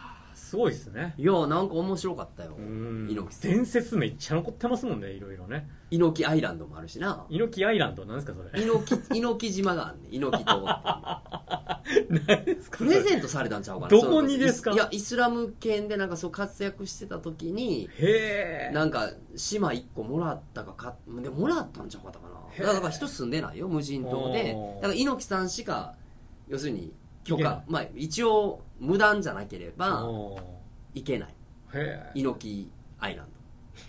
[0.54, 1.14] すごいですね。
[1.18, 2.54] いやなんか面白かったよ。
[2.56, 3.08] うん。
[3.10, 3.50] 猪木さん。
[3.50, 5.68] 伝説めっちゃ残ってますもんねいろいろね。
[5.90, 7.26] 猪木アイランドもあるしな。
[7.28, 8.62] 猪木アイランドなんですかそれ。
[8.62, 10.14] 猪木猪木島があんねん。
[10.14, 11.34] 猪木島って。
[12.50, 14.70] いうプレゼントされたんちゃうかなどこにですか？
[14.72, 18.74] いやイスラム圏でなんかそう活躍してた時にへえ。
[18.74, 22.34] なんか島1個もらったかかでもらったんちゃうかったかな。
[22.72, 24.54] だから人住んでないよ無人島で。
[24.76, 25.94] だから猪木さんしか
[26.48, 26.92] 要するに
[27.24, 27.64] 許可。
[27.66, 30.38] まあ一応無断じゃなければお
[30.94, 31.34] 行けない。
[31.72, 32.10] ーへえ。
[32.14, 33.26] 猪木アイラン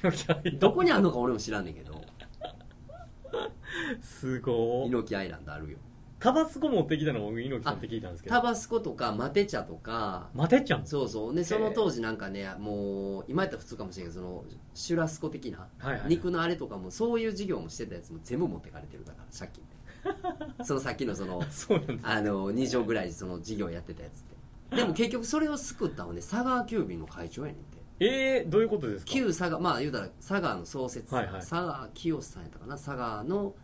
[0.03, 0.59] 猪木アイランド。
[0.59, 2.01] ドどこにあるのか俺も知らんねんけど。
[4.01, 5.77] すごい猪木アイランドあるよ。
[6.17, 8.35] タバスコ持ってきたの僕猪木さんって聞いたんですけど。
[8.35, 10.29] タバスコとかマテ茶とか。
[10.33, 10.85] マテちゃん？
[10.87, 11.35] そうそう。
[11.35, 14.43] でその当時なんかねもう今やったら普通かもしれんけどその
[14.73, 19.75] シュラスコ的なはいはい肉のあれとかもそういう事業もしてたやつも全部持ってかれてるだから借金で
[20.63, 22.07] そのさっきのその そうなんです。
[22.07, 24.23] あの2畳ぐらいその事業やってたやつっ
[24.69, 24.75] て。
[24.75, 27.75] でも結局それを救ったのはね佐川急便の会長やねんて。
[27.99, 29.11] えー、どういうことですか？
[29.11, 31.33] 旧佐川まあ言うたら佐川の創設者、はいはい。
[31.39, 32.73] 佐川清さんやったかな？
[32.75, 33.55] 佐川の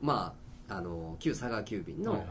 [0.00, 0.34] ま
[0.68, 2.28] ああの旧佐川急便のはいはい。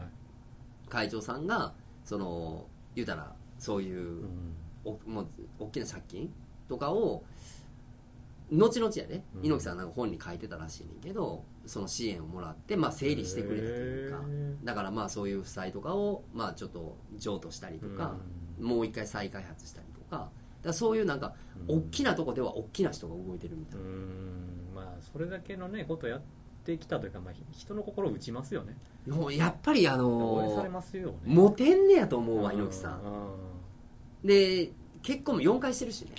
[0.88, 1.72] 会長さんが
[2.04, 4.54] その言うたらそういううん。
[4.84, 5.26] おもう
[5.58, 6.34] 大きな借金？
[6.68, 7.24] とかを
[8.52, 9.46] 後々やねうん。
[9.46, 18.16] 猪木さんなんか本に書いてたらしいねんけどその支援をもらって、まあ、整理してくれたというかへだからまあそういう負債とかをまあちょっと譲渡したりとか、
[18.60, 20.28] もう一回再開発したりとか
[20.62, 21.34] だそういうなんか
[21.68, 21.76] うん。
[21.78, 23.94] 大きなとこでは大きな人が動いてるみたういな、ん。
[24.74, 26.22] まあそれだけのねことやっ
[26.64, 28.76] てきたというか、まあ、人の心を打ちますよね。
[29.06, 30.66] もうやっぱりあの
[31.26, 33.00] モテんねやと思うわ猪木さん。
[34.24, 34.70] うで
[35.02, 36.10] 結婚も4回してるしね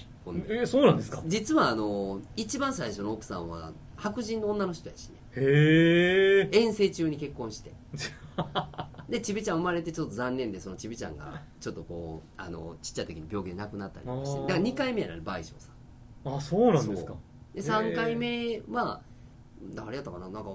[0.48, 1.22] えーそうなんですか？
[1.26, 5.10] 実はあの一番最初の奥さんは白人の女の人やし。
[5.10, 7.74] ねへえ遠征中に結婚して。
[9.10, 14.42] でちびちゃん生まれてちょっと残念でそのちびちゃんがちょっとこうあのちっちゃい時に病気で亡くなったりとかして。
[14.42, 15.70] だから2回目やな賠償さ
[16.30, 16.36] ん。
[16.36, 17.14] あそうなんですか。
[17.54, 17.94] でへー。
[17.94, 19.02] 3回目は
[19.74, 20.30] 誰やったかな？
[20.30, 20.50] なんか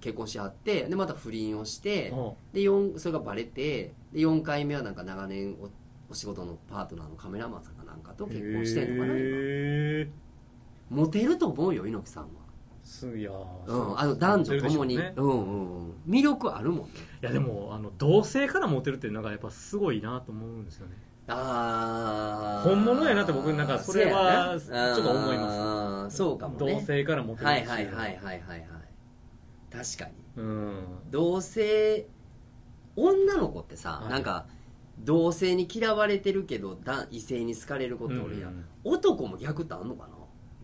[0.00, 5.68] 結婚しはってでまた不倫をしてあで4それがバレてで4回目はなんか長年お
[6.10, 12.34] お仕事のパートナーのカメラマンさんかなんかと結婚してんのかなモテると思うよ猪木さんは、す
[13.16, 15.12] いやーうん、あの男女ともに、うね。
[15.16, 15.94] うんうんうん。
[16.08, 16.92] 魅力あるもんね。
[17.22, 20.94] いやでもあの同性からモテるっていうのがやっぱすごいなと思うんですよね。
[21.28, 26.16] ああ本物やなって僕なんかそれはちょっと思います。
[26.16, 26.74] そうかもね。
[26.74, 27.80] 同性からモテるはっていは。
[27.80, 28.66] いはいはいはいはい
[29.70, 30.42] 確かに。
[30.42, 30.84] うん。
[31.10, 32.08] 同性
[32.96, 34.10] 女の子ってさ、はい。
[34.12, 34.46] なんか
[35.00, 38.64] 同性に嫌われてるけどだ異性に好かれることおるやん、うん。
[38.84, 40.17] 男も逆ってあんのかな？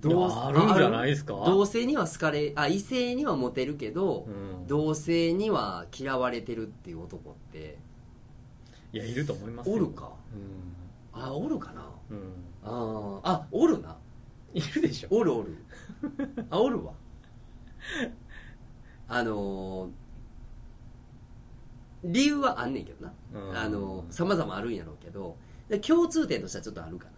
[0.08, 1.34] あるんじゃないですか？
[1.46, 4.66] 同性には好かれあ異性にはモテるけど、うん。
[4.66, 7.78] 同性には嫌われてるっていう男って。
[8.92, 9.76] いやいると思いますよ。
[9.76, 10.12] おるか？
[11.14, 11.22] うん。
[11.22, 11.86] あおるかな？
[12.10, 12.18] うん。
[12.62, 13.20] あー。
[13.22, 13.96] あおるな。
[14.52, 15.08] いるでしょ。
[15.10, 15.56] おるおる。
[16.50, 16.92] あおるわ。
[19.08, 19.90] あのー
[22.06, 23.56] 理由はあんねんけどな、うん。
[23.56, 25.37] あのさまざまあるんやろうけど。
[25.70, 27.08] で共通点としてはちょっとあるか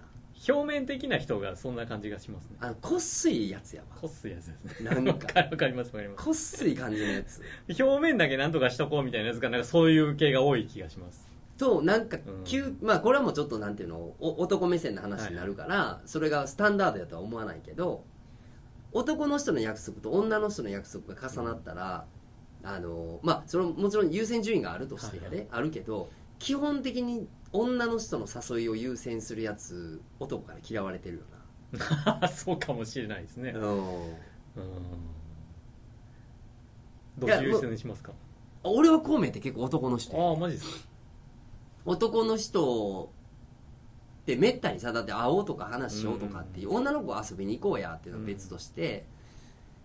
[0.49, 2.57] 表面的な人がそんな感じがしますね。
[2.61, 3.89] なあのこっすいやつやわ。
[4.01, 4.91] こっすいやつですね。
[4.91, 5.41] なんか。
[5.41, 7.43] わかりますわかりまこっすい感じのやつ。
[7.75, 11.29] す表面だけなんとかしとこうみたいなやつがなんかそういう系が多い気がします。
[11.59, 12.45] となんかうん。
[12.45, 18.05] 急、まあこれはもうちょっとなんていうのお男目線の話になるから、それがスタンダードやとは思わないけど
[18.93, 22.05] 男の人の約束と女の人の約束が重なったら、
[22.63, 25.47] あのまあそれもちろん優先順位があるとしてやで、はい。
[25.51, 31.23] あるけど基本的に女の人の誘いを優先するやつ男から嫌われてるよ
[32.35, 33.53] そうかもしれないですね。
[33.53, 33.83] な、うん。
[37.19, 38.13] どっち優先にしますか？
[38.63, 40.89] 俺は孔明って結構男の人やああマジですか？
[41.85, 43.11] 男の人
[44.23, 49.07] ってめったにさだって会おうとか話しようとかっていう、女の子遊びに行こうやっていうのは別として、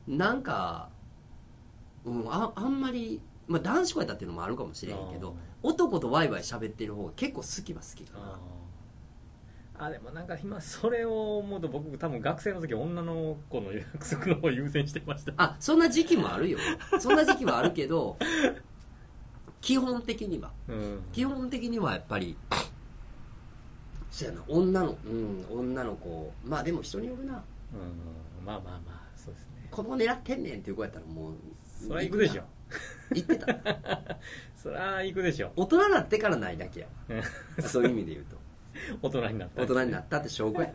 [0.08, 0.90] なんか、
[2.06, 8.40] うん、ああんまり、まあ、男子校やったっていうのもあるかもしれへんけど男とワイワイ喋ってる方が結構好きは好きかな。
[9.86, 15.34] あでもなんか今それを思うと僕多分学生の時女の子の約束の方を優先してました。
[15.38, 16.60] あそんな時期もあるよ。
[17.00, 18.18] そんな時期はあるけど
[19.60, 20.52] 基本的には。
[20.68, 21.04] うん。
[21.12, 22.38] 基本的にはやっぱり
[24.12, 26.32] そうやな女のうん女の子。
[26.44, 27.44] まあでも人によるな。
[27.74, 28.46] うん。
[28.46, 29.68] まあまあまあそうですね。
[29.72, 31.34] 子供狙ってんねんっていう子やったらもう
[31.88, 32.44] そりゃ行くでしょ。
[33.14, 33.48] 行ってた
[34.62, 35.52] そりゃ行くでしょ。
[35.56, 36.88] 大人になってからないだけや。
[37.58, 38.38] わそういう意味で言うと。
[39.02, 39.62] 大人になった。
[39.64, 40.72] 大人になったって証拠や。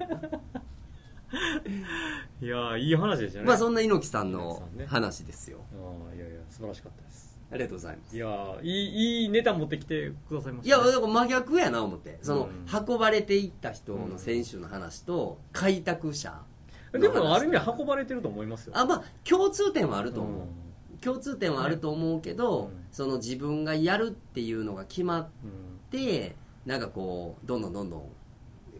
[2.40, 3.46] いやーいい話ですよね。
[3.46, 5.60] まあそんな猪木さんの話ですよ。
[5.72, 7.38] あーいやいや素晴らしかったです。
[7.52, 8.16] ありがとうございます。
[8.16, 12.18] いやーいいいいネタ持ってきてくださいましいたね、やだから真逆やな思って。
[12.22, 12.86] その、うん。
[12.88, 16.42] 運ばれていった人の選手の話と開拓者
[16.92, 18.72] でもある意味運ばれてると思いますよ。
[18.76, 20.65] あまあ共通点はあると思う、うん
[21.06, 22.86] 共通点はあると思うけど、うん。
[22.90, 25.78] その自分がやるっていうのが決まっうん。
[25.90, 26.34] て
[26.64, 28.08] なんかこうどんどんどんどん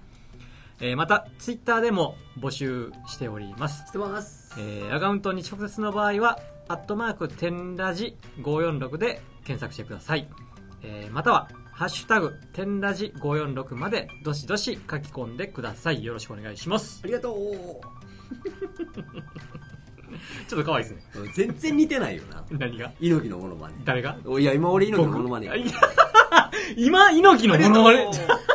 [0.82, 3.86] えー、また、ツイッターでも募集しております。
[3.88, 4.56] してます。
[4.58, 6.40] えー、アカウントに直接の場合は、
[6.70, 10.30] アットマーク、テンラジ546で検索してください。
[10.82, 16.02] えー、または、ハッシュタグ、テンラジ546まで、どしどし書き込んでください。
[16.04, 17.02] よろしくお願いします。
[17.04, 17.36] ありがとう。
[20.48, 21.02] ちょっと可愛いですね。
[21.34, 22.44] 全然似てないよな。
[22.52, 22.92] 何が？
[23.00, 24.18] 猪木のものまね誰が？
[24.40, 25.60] いや今俺猪木のものまね僕
[26.78, 28.50] 今、猪木のものまねありがと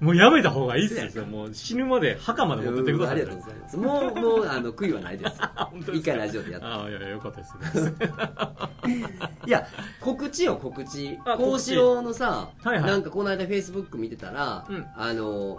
[0.00, 1.26] もうやめた方がいいっすよ。
[1.26, 3.16] もう死ぬまで墓まで持ってってください。
[3.16, 3.76] ありがとうございます。
[3.76, 5.32] もうもうあの悔いはないです。
[5.92, 7.92] 一回ラジオでやっああ、いやいや、よかったです。
[7.92, 8.70] た
[9.46, 9.66] いや
[10.00, 11.18] 告知よ告知。
[11.26, 11.64] あ告知。
[11.66, 12.90] 幸四郎のさ、はいはい。
[12.90, 14.86] なんかこの間フェイスブック見てたら、うん。
[14.96, 15.58] あの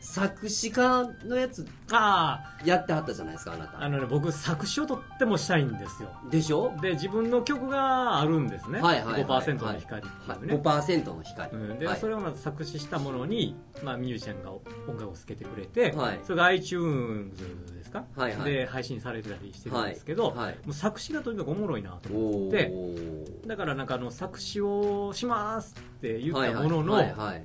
[0.00, 6.10] 作詞家のやつあやってはったじゃないですかあなあ、あたのね、僕、作詞をとってもしたいんですよ。
[6.30, 6.72] でしょ？
[6.80, 8.80] で、自分の曲があるんですね。
[8.80, 10.38] はいはいはい5%の光ってはい。
[10.40, 10.54] いうね。
[10.62, 12.00] 5%の光、うん、で、はい。
[12.00, 14.62] それをまず作詞したものに、まあ、ミュージシャンが音
[14.96, 16.20] 楽をつけてくれて、はい。
[16.24, 17.36] それが iTunes
[17.74, 18.52] ですか、はいはい。
[18.52, 20.54] で配信されてたりしてるんですけど、はいはい。
[20.64, 22.72] もう作詞がとにかくおもろいなとお思っおて
[23.46, 27.14] だからなんかあの作詞をしますって言ったものの、はいはい。
[27.16, 27.44] はいはい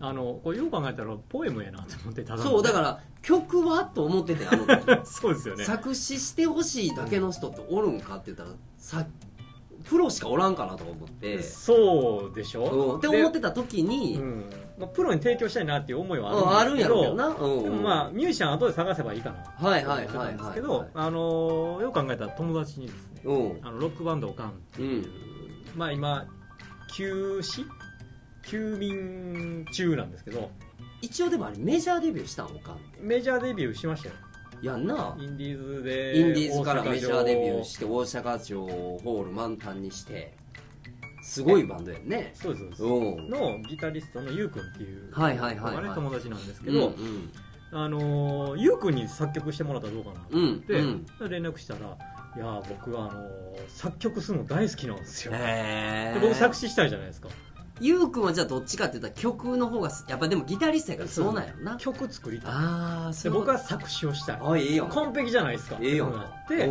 [0.00, 2.50] あのこれよう考えたらポエムやなと思ってただの。
[2.50, 5.64] そうだから曲はと思っててあの時 そうですよね。
[5.64, 9.06] 作詞してほしいだけの人っておるんかって言ったらさ
[9.88, 14.50] プロしかおらんかなとか思って、そうでしょ、うん、って思ってた時に、でうん。
[14.78, 17.62] まあ、プロに提供したいなっていう思いはうんあるんあるんですけどやろうけどな、うん。
[17.62, 19.68] でもまあミュージシャン後で探せばいいかな。
[19.68, 23.58] はいはいと思ってたんですけどはいはいはいあのよく考えたら友達にですねうん。
[23.62, 25.08] あのロックバンドをガンっていう、うん。
[25.76, 26.26] まあ今
[26.92, 27.64] 休止
[28.46, 30.50] 休眠中なんですけど
[31.02, 32.78] 一応でもあれメジャーデビューしたんおかん。
[33.00, 34.14] メジャーデビューしましたよ。
[34.62, 35.14] やんな。
[35.20, 40.34] インディーズでインディーズからメジャーデビューしして大阪城ホール満タンにして。
[41.22, 42.30] すごいバンドやんね。
[42.34, 42.82] そうですそうです。
[42.84, 43.28] うん。
[43.28, 45.94] のギタリストのゆうくんっていうはいはいはいはい。
[45.94, 46.92] 友達なんですけうんど、
[47.72, 51.06] あのーゆうくんに作曲してもらったらどうかなとうん思って、うん。
[51.28, 53.26] 連絡したらいや僕はあのー
[53.68, 55.32] 作曲するの大好きなんですよ。
[55.32, 57.28] で僕作詞したいじゃないですか
[57.80, 61.76] ゆうくんはじゃあどっちかって言ったら曲の方がやっぱでもギタリストやからそうなんやろな。
[61.76, 62.50] 曲作りたい。
[62.52, 64.38] ああで僕は作詞をしたい。
[64.42, 65.76] あいいよ完璧じゃないですか。
[65.80, 66.70] ええよなって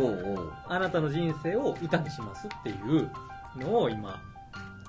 [0.68, 3.10] あなたの人生を歌にしますっていう
[3.56, 4.20] のを今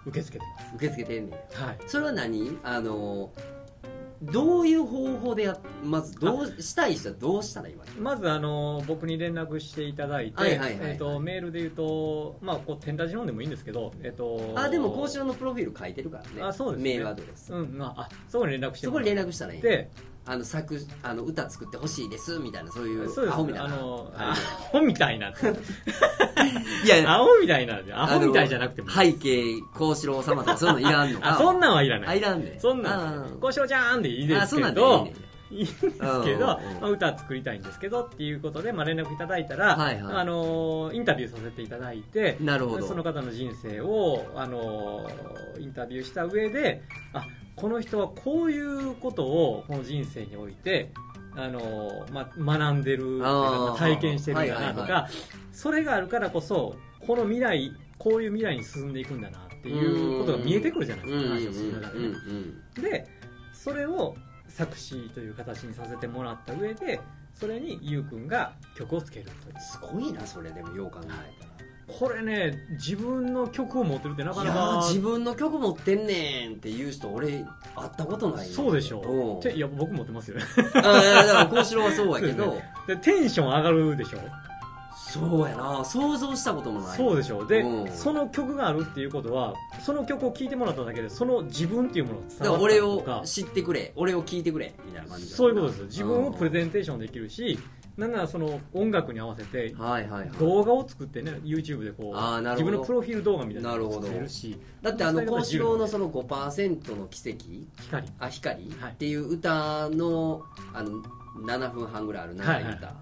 [0.05, 1.77] 受け付けてま受け付けてんねんすはい。
[1.87, 2.57] それは何？
[2.63, 3.31] あの
[4.21, 7.99] どういう方法でやまずどうしたい人はどうしたらいいわけ？
[7.99, 16.41] まずあの僕に連絡していただいて、メールで言うと、まあ、こう天ラジ飲んでもいいんですけど、えっとあでも交渉のプロフィール書いてるからね。
[16.41, 16.93] あそうですね。
[16.95, 17.53] メールアドレス。
[17.53, 18.87] うんまあ、あそこに連絡して。
[18.87, 19.61] そこに連絡したらいい。
[19.61, 19.89] で
[20.27, 23.65] あの作あの歌作ってほしいですみたいなそういうアホみたいな。
[23.65, 25.29] あのあアホみたいな
[26.83, 31.31] いやアホみたいなアホみたいじゃなくても背景幸四郎様とかそういうのいらんのか。
[31.31, 32.09] あそんなんはいらない。
[32.09, 33.01] あいらんねそんなん。
[33.01, 35.05] あーこうしようちゃんでいいですけど。
[35.05, 35.13] ね。
[35.49, 40.15] いいんですけど、まあ、歌作りたいんですけどっていうことで、まあ、連絡いただいたら、はいはい。
[40.15, 42.85] あのインタビューさせていただいてなるほど。
[42.85, 45.09] その方の人生をあの
[45.57, 47.25] インタビューした上であ
[47.57, 50.91] この人はこういうことをこの人生において
[51.35, 53.19] あの、まあ、学んでる
[53.77, 55.09] 体験してるんだなとはいはいか
[55.51, 62.89] それがあるからこそこの未来こういう未来に進んでいくんだなっていうことが見えてくるじゃないですか話をする中で。
[62.89, 63.07] で
[63.53, 64.15] それを
[64.47, 66.99] 作詞という形にさせてもらった上で
[67.33, 69.25] それにゆうくんが曲をつける
[69.59, 71.56] すごいなそれでもよう考え
[71.87, 74.79] これね自分の曲を持ってるってなからなか。
[74.79, 77.45] ー自分の曲持ってんねんっていう人俺会っ
[77.97, 79.41] たことないそうでしょ。
[79.43, 80.37] ういや僕持ってますよ。
[80.37, 80.43] ね
[80.75, 82.43] あいやだから幸四郎はそうやけど。
[82.51, 84.19] そうでテンション上がるでしょ。
[85.09, 85.85] そうやな。
[85.85, 86.97] 想像したこともない。
[86.97, 87.45] そうでしょ。
[87.47, 87.91] で、うん。
[87.91, 92.51] その曲があるっていうことはその曲を聴いてもらっただけでその自分っていうものがだ伝わったか。
[92.57, 93.93] ら俺を知ってくれ。
[93.95, 94.73] 俺を聞いてくれ。
[94.85, 95.85] みたいな感じだそういうことですよ。
[95.85, 97.57] 自分をプレンゼンテーションできるし
[97.97, 100.29] なんならその音楽に合わせてはいはいはい。
[100.39, 108.05] 動画を作ってね YouTube でこう自分のプロフィール動画みたいなのを作れるしだってあの幸四郎の光その5%の奇跡？
[108.19, 108.91] あ光、はい。
[108.91, 110.43] っていう歌の
[110.73, 111.01] あの
[111.43, 112.95] 7分半ぐらいある長い歌、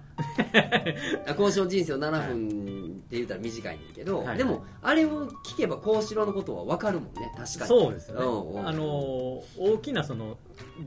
[1.26, 7.66] あ幸四郎人生を7分って言ったら短いねんけど、はいでもあれを聞けば幸四郎のことは分かるもんね確かに。
[7.66, 8.68] そうですよね、うんうん。
[8.68, 8.84] あの
[9.58, 10.36] 大きなその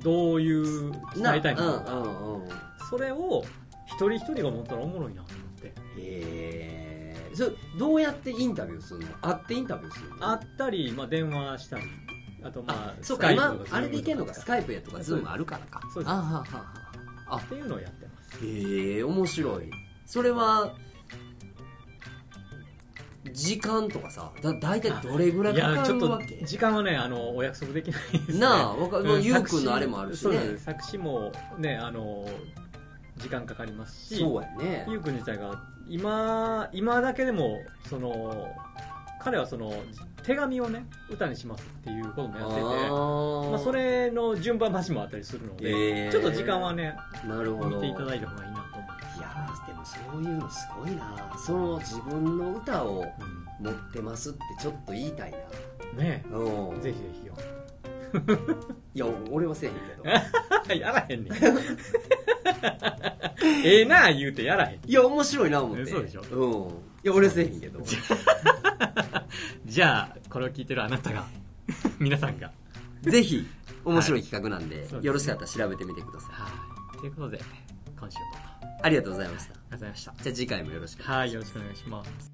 [0.04, 2.50] どういう伝えたいのか、うんうんうん。
[2.90, 3.44] それを
[3.92, 5.68] 一人一人が持ったらおもろいなと思って。
[5.68, 9.08] へえそれどうやってインタビューするの？
[9.22, 10.18] 会ってインタビューするの？
[10.18, 11.84] 会ったり、まあ、電話したり。
[12.44, 14.34] あとまああそうか今あれでいけんのか？
[14.34, 15.82] スズカイプやとかズームあるからか。
[15.94, 16.12] そうです。
[16.12, 16.46] あははは
[17.28, 18.46] あっていうのをやってます。
[18.46, 19.70] へえ面白い。
[20.06, 20.74] それは
[23.32, 28.40] 時間とかさだ大体どれぐらいいかかやちょっとるわけ時間はねあのお約束できないですね。
[28.40, 30.58] なあわかもううんゆうくんのあれもあるしね。
[30.58, 32.26] 作詞もねあの
[33.20, 34.86] 時間かかりますしそうやね。
[34.90, 37.58] ゆうくん自体が今今だけでも
[37.90, 38.48] その
[39.22, 39.74] 彼はその
[40.24, 46.12] 手紙をね歌にしますっていうこともやっててあまあ、それの順番待ちもあったりするので、へー。
[46.12, 46.96] ちょっと時間はね
[47.28, 47.78] なるほど。
[47.78, 51.36] 見ていただいた方がいいなと思いやーでもそういうのすごいな。
[51.38, 55.34] その自分の歌をう、持ってますってちょっと言いたい
[55.94, 56.78] うん、ねなうん。
[56.78, 57.29] えぜひぜひよ
[58.96, 60.04] いや俺はせえへんけど。
[60.76, 61.34] やらへんねん。
[63.66, 65.86] ええなあ言うてやらへんいや面白いな思って。
[65.88, 66.22] そうでしょ？
[66.32, 66.70] うん。
[66.70, 67.80] いや俺はせえへんけど。
[69.66, 71.26] じゃあこれを聞いてるあなたが
[72.00, 72.52] 皆さんが。
[73.02, 73.48] ぜひ
[73.86, 75.00] 面白い企画なんで、そうですね。
[75.08, 76.32] よろしかったら調べてみてください。
[76.34, 76.50] は
[76.96, 76.98] い。
[77.00, 77.40] ということで
[78.00, 78.26] 今週も。
[78.36, 79.54] ありがとうありがとうございました。
[79.72, 80.14] ございました。
[80.22, 81.34] じゃあ次回もよろしくお願いします。
[81.34, 82.32] はいよろしくお願いします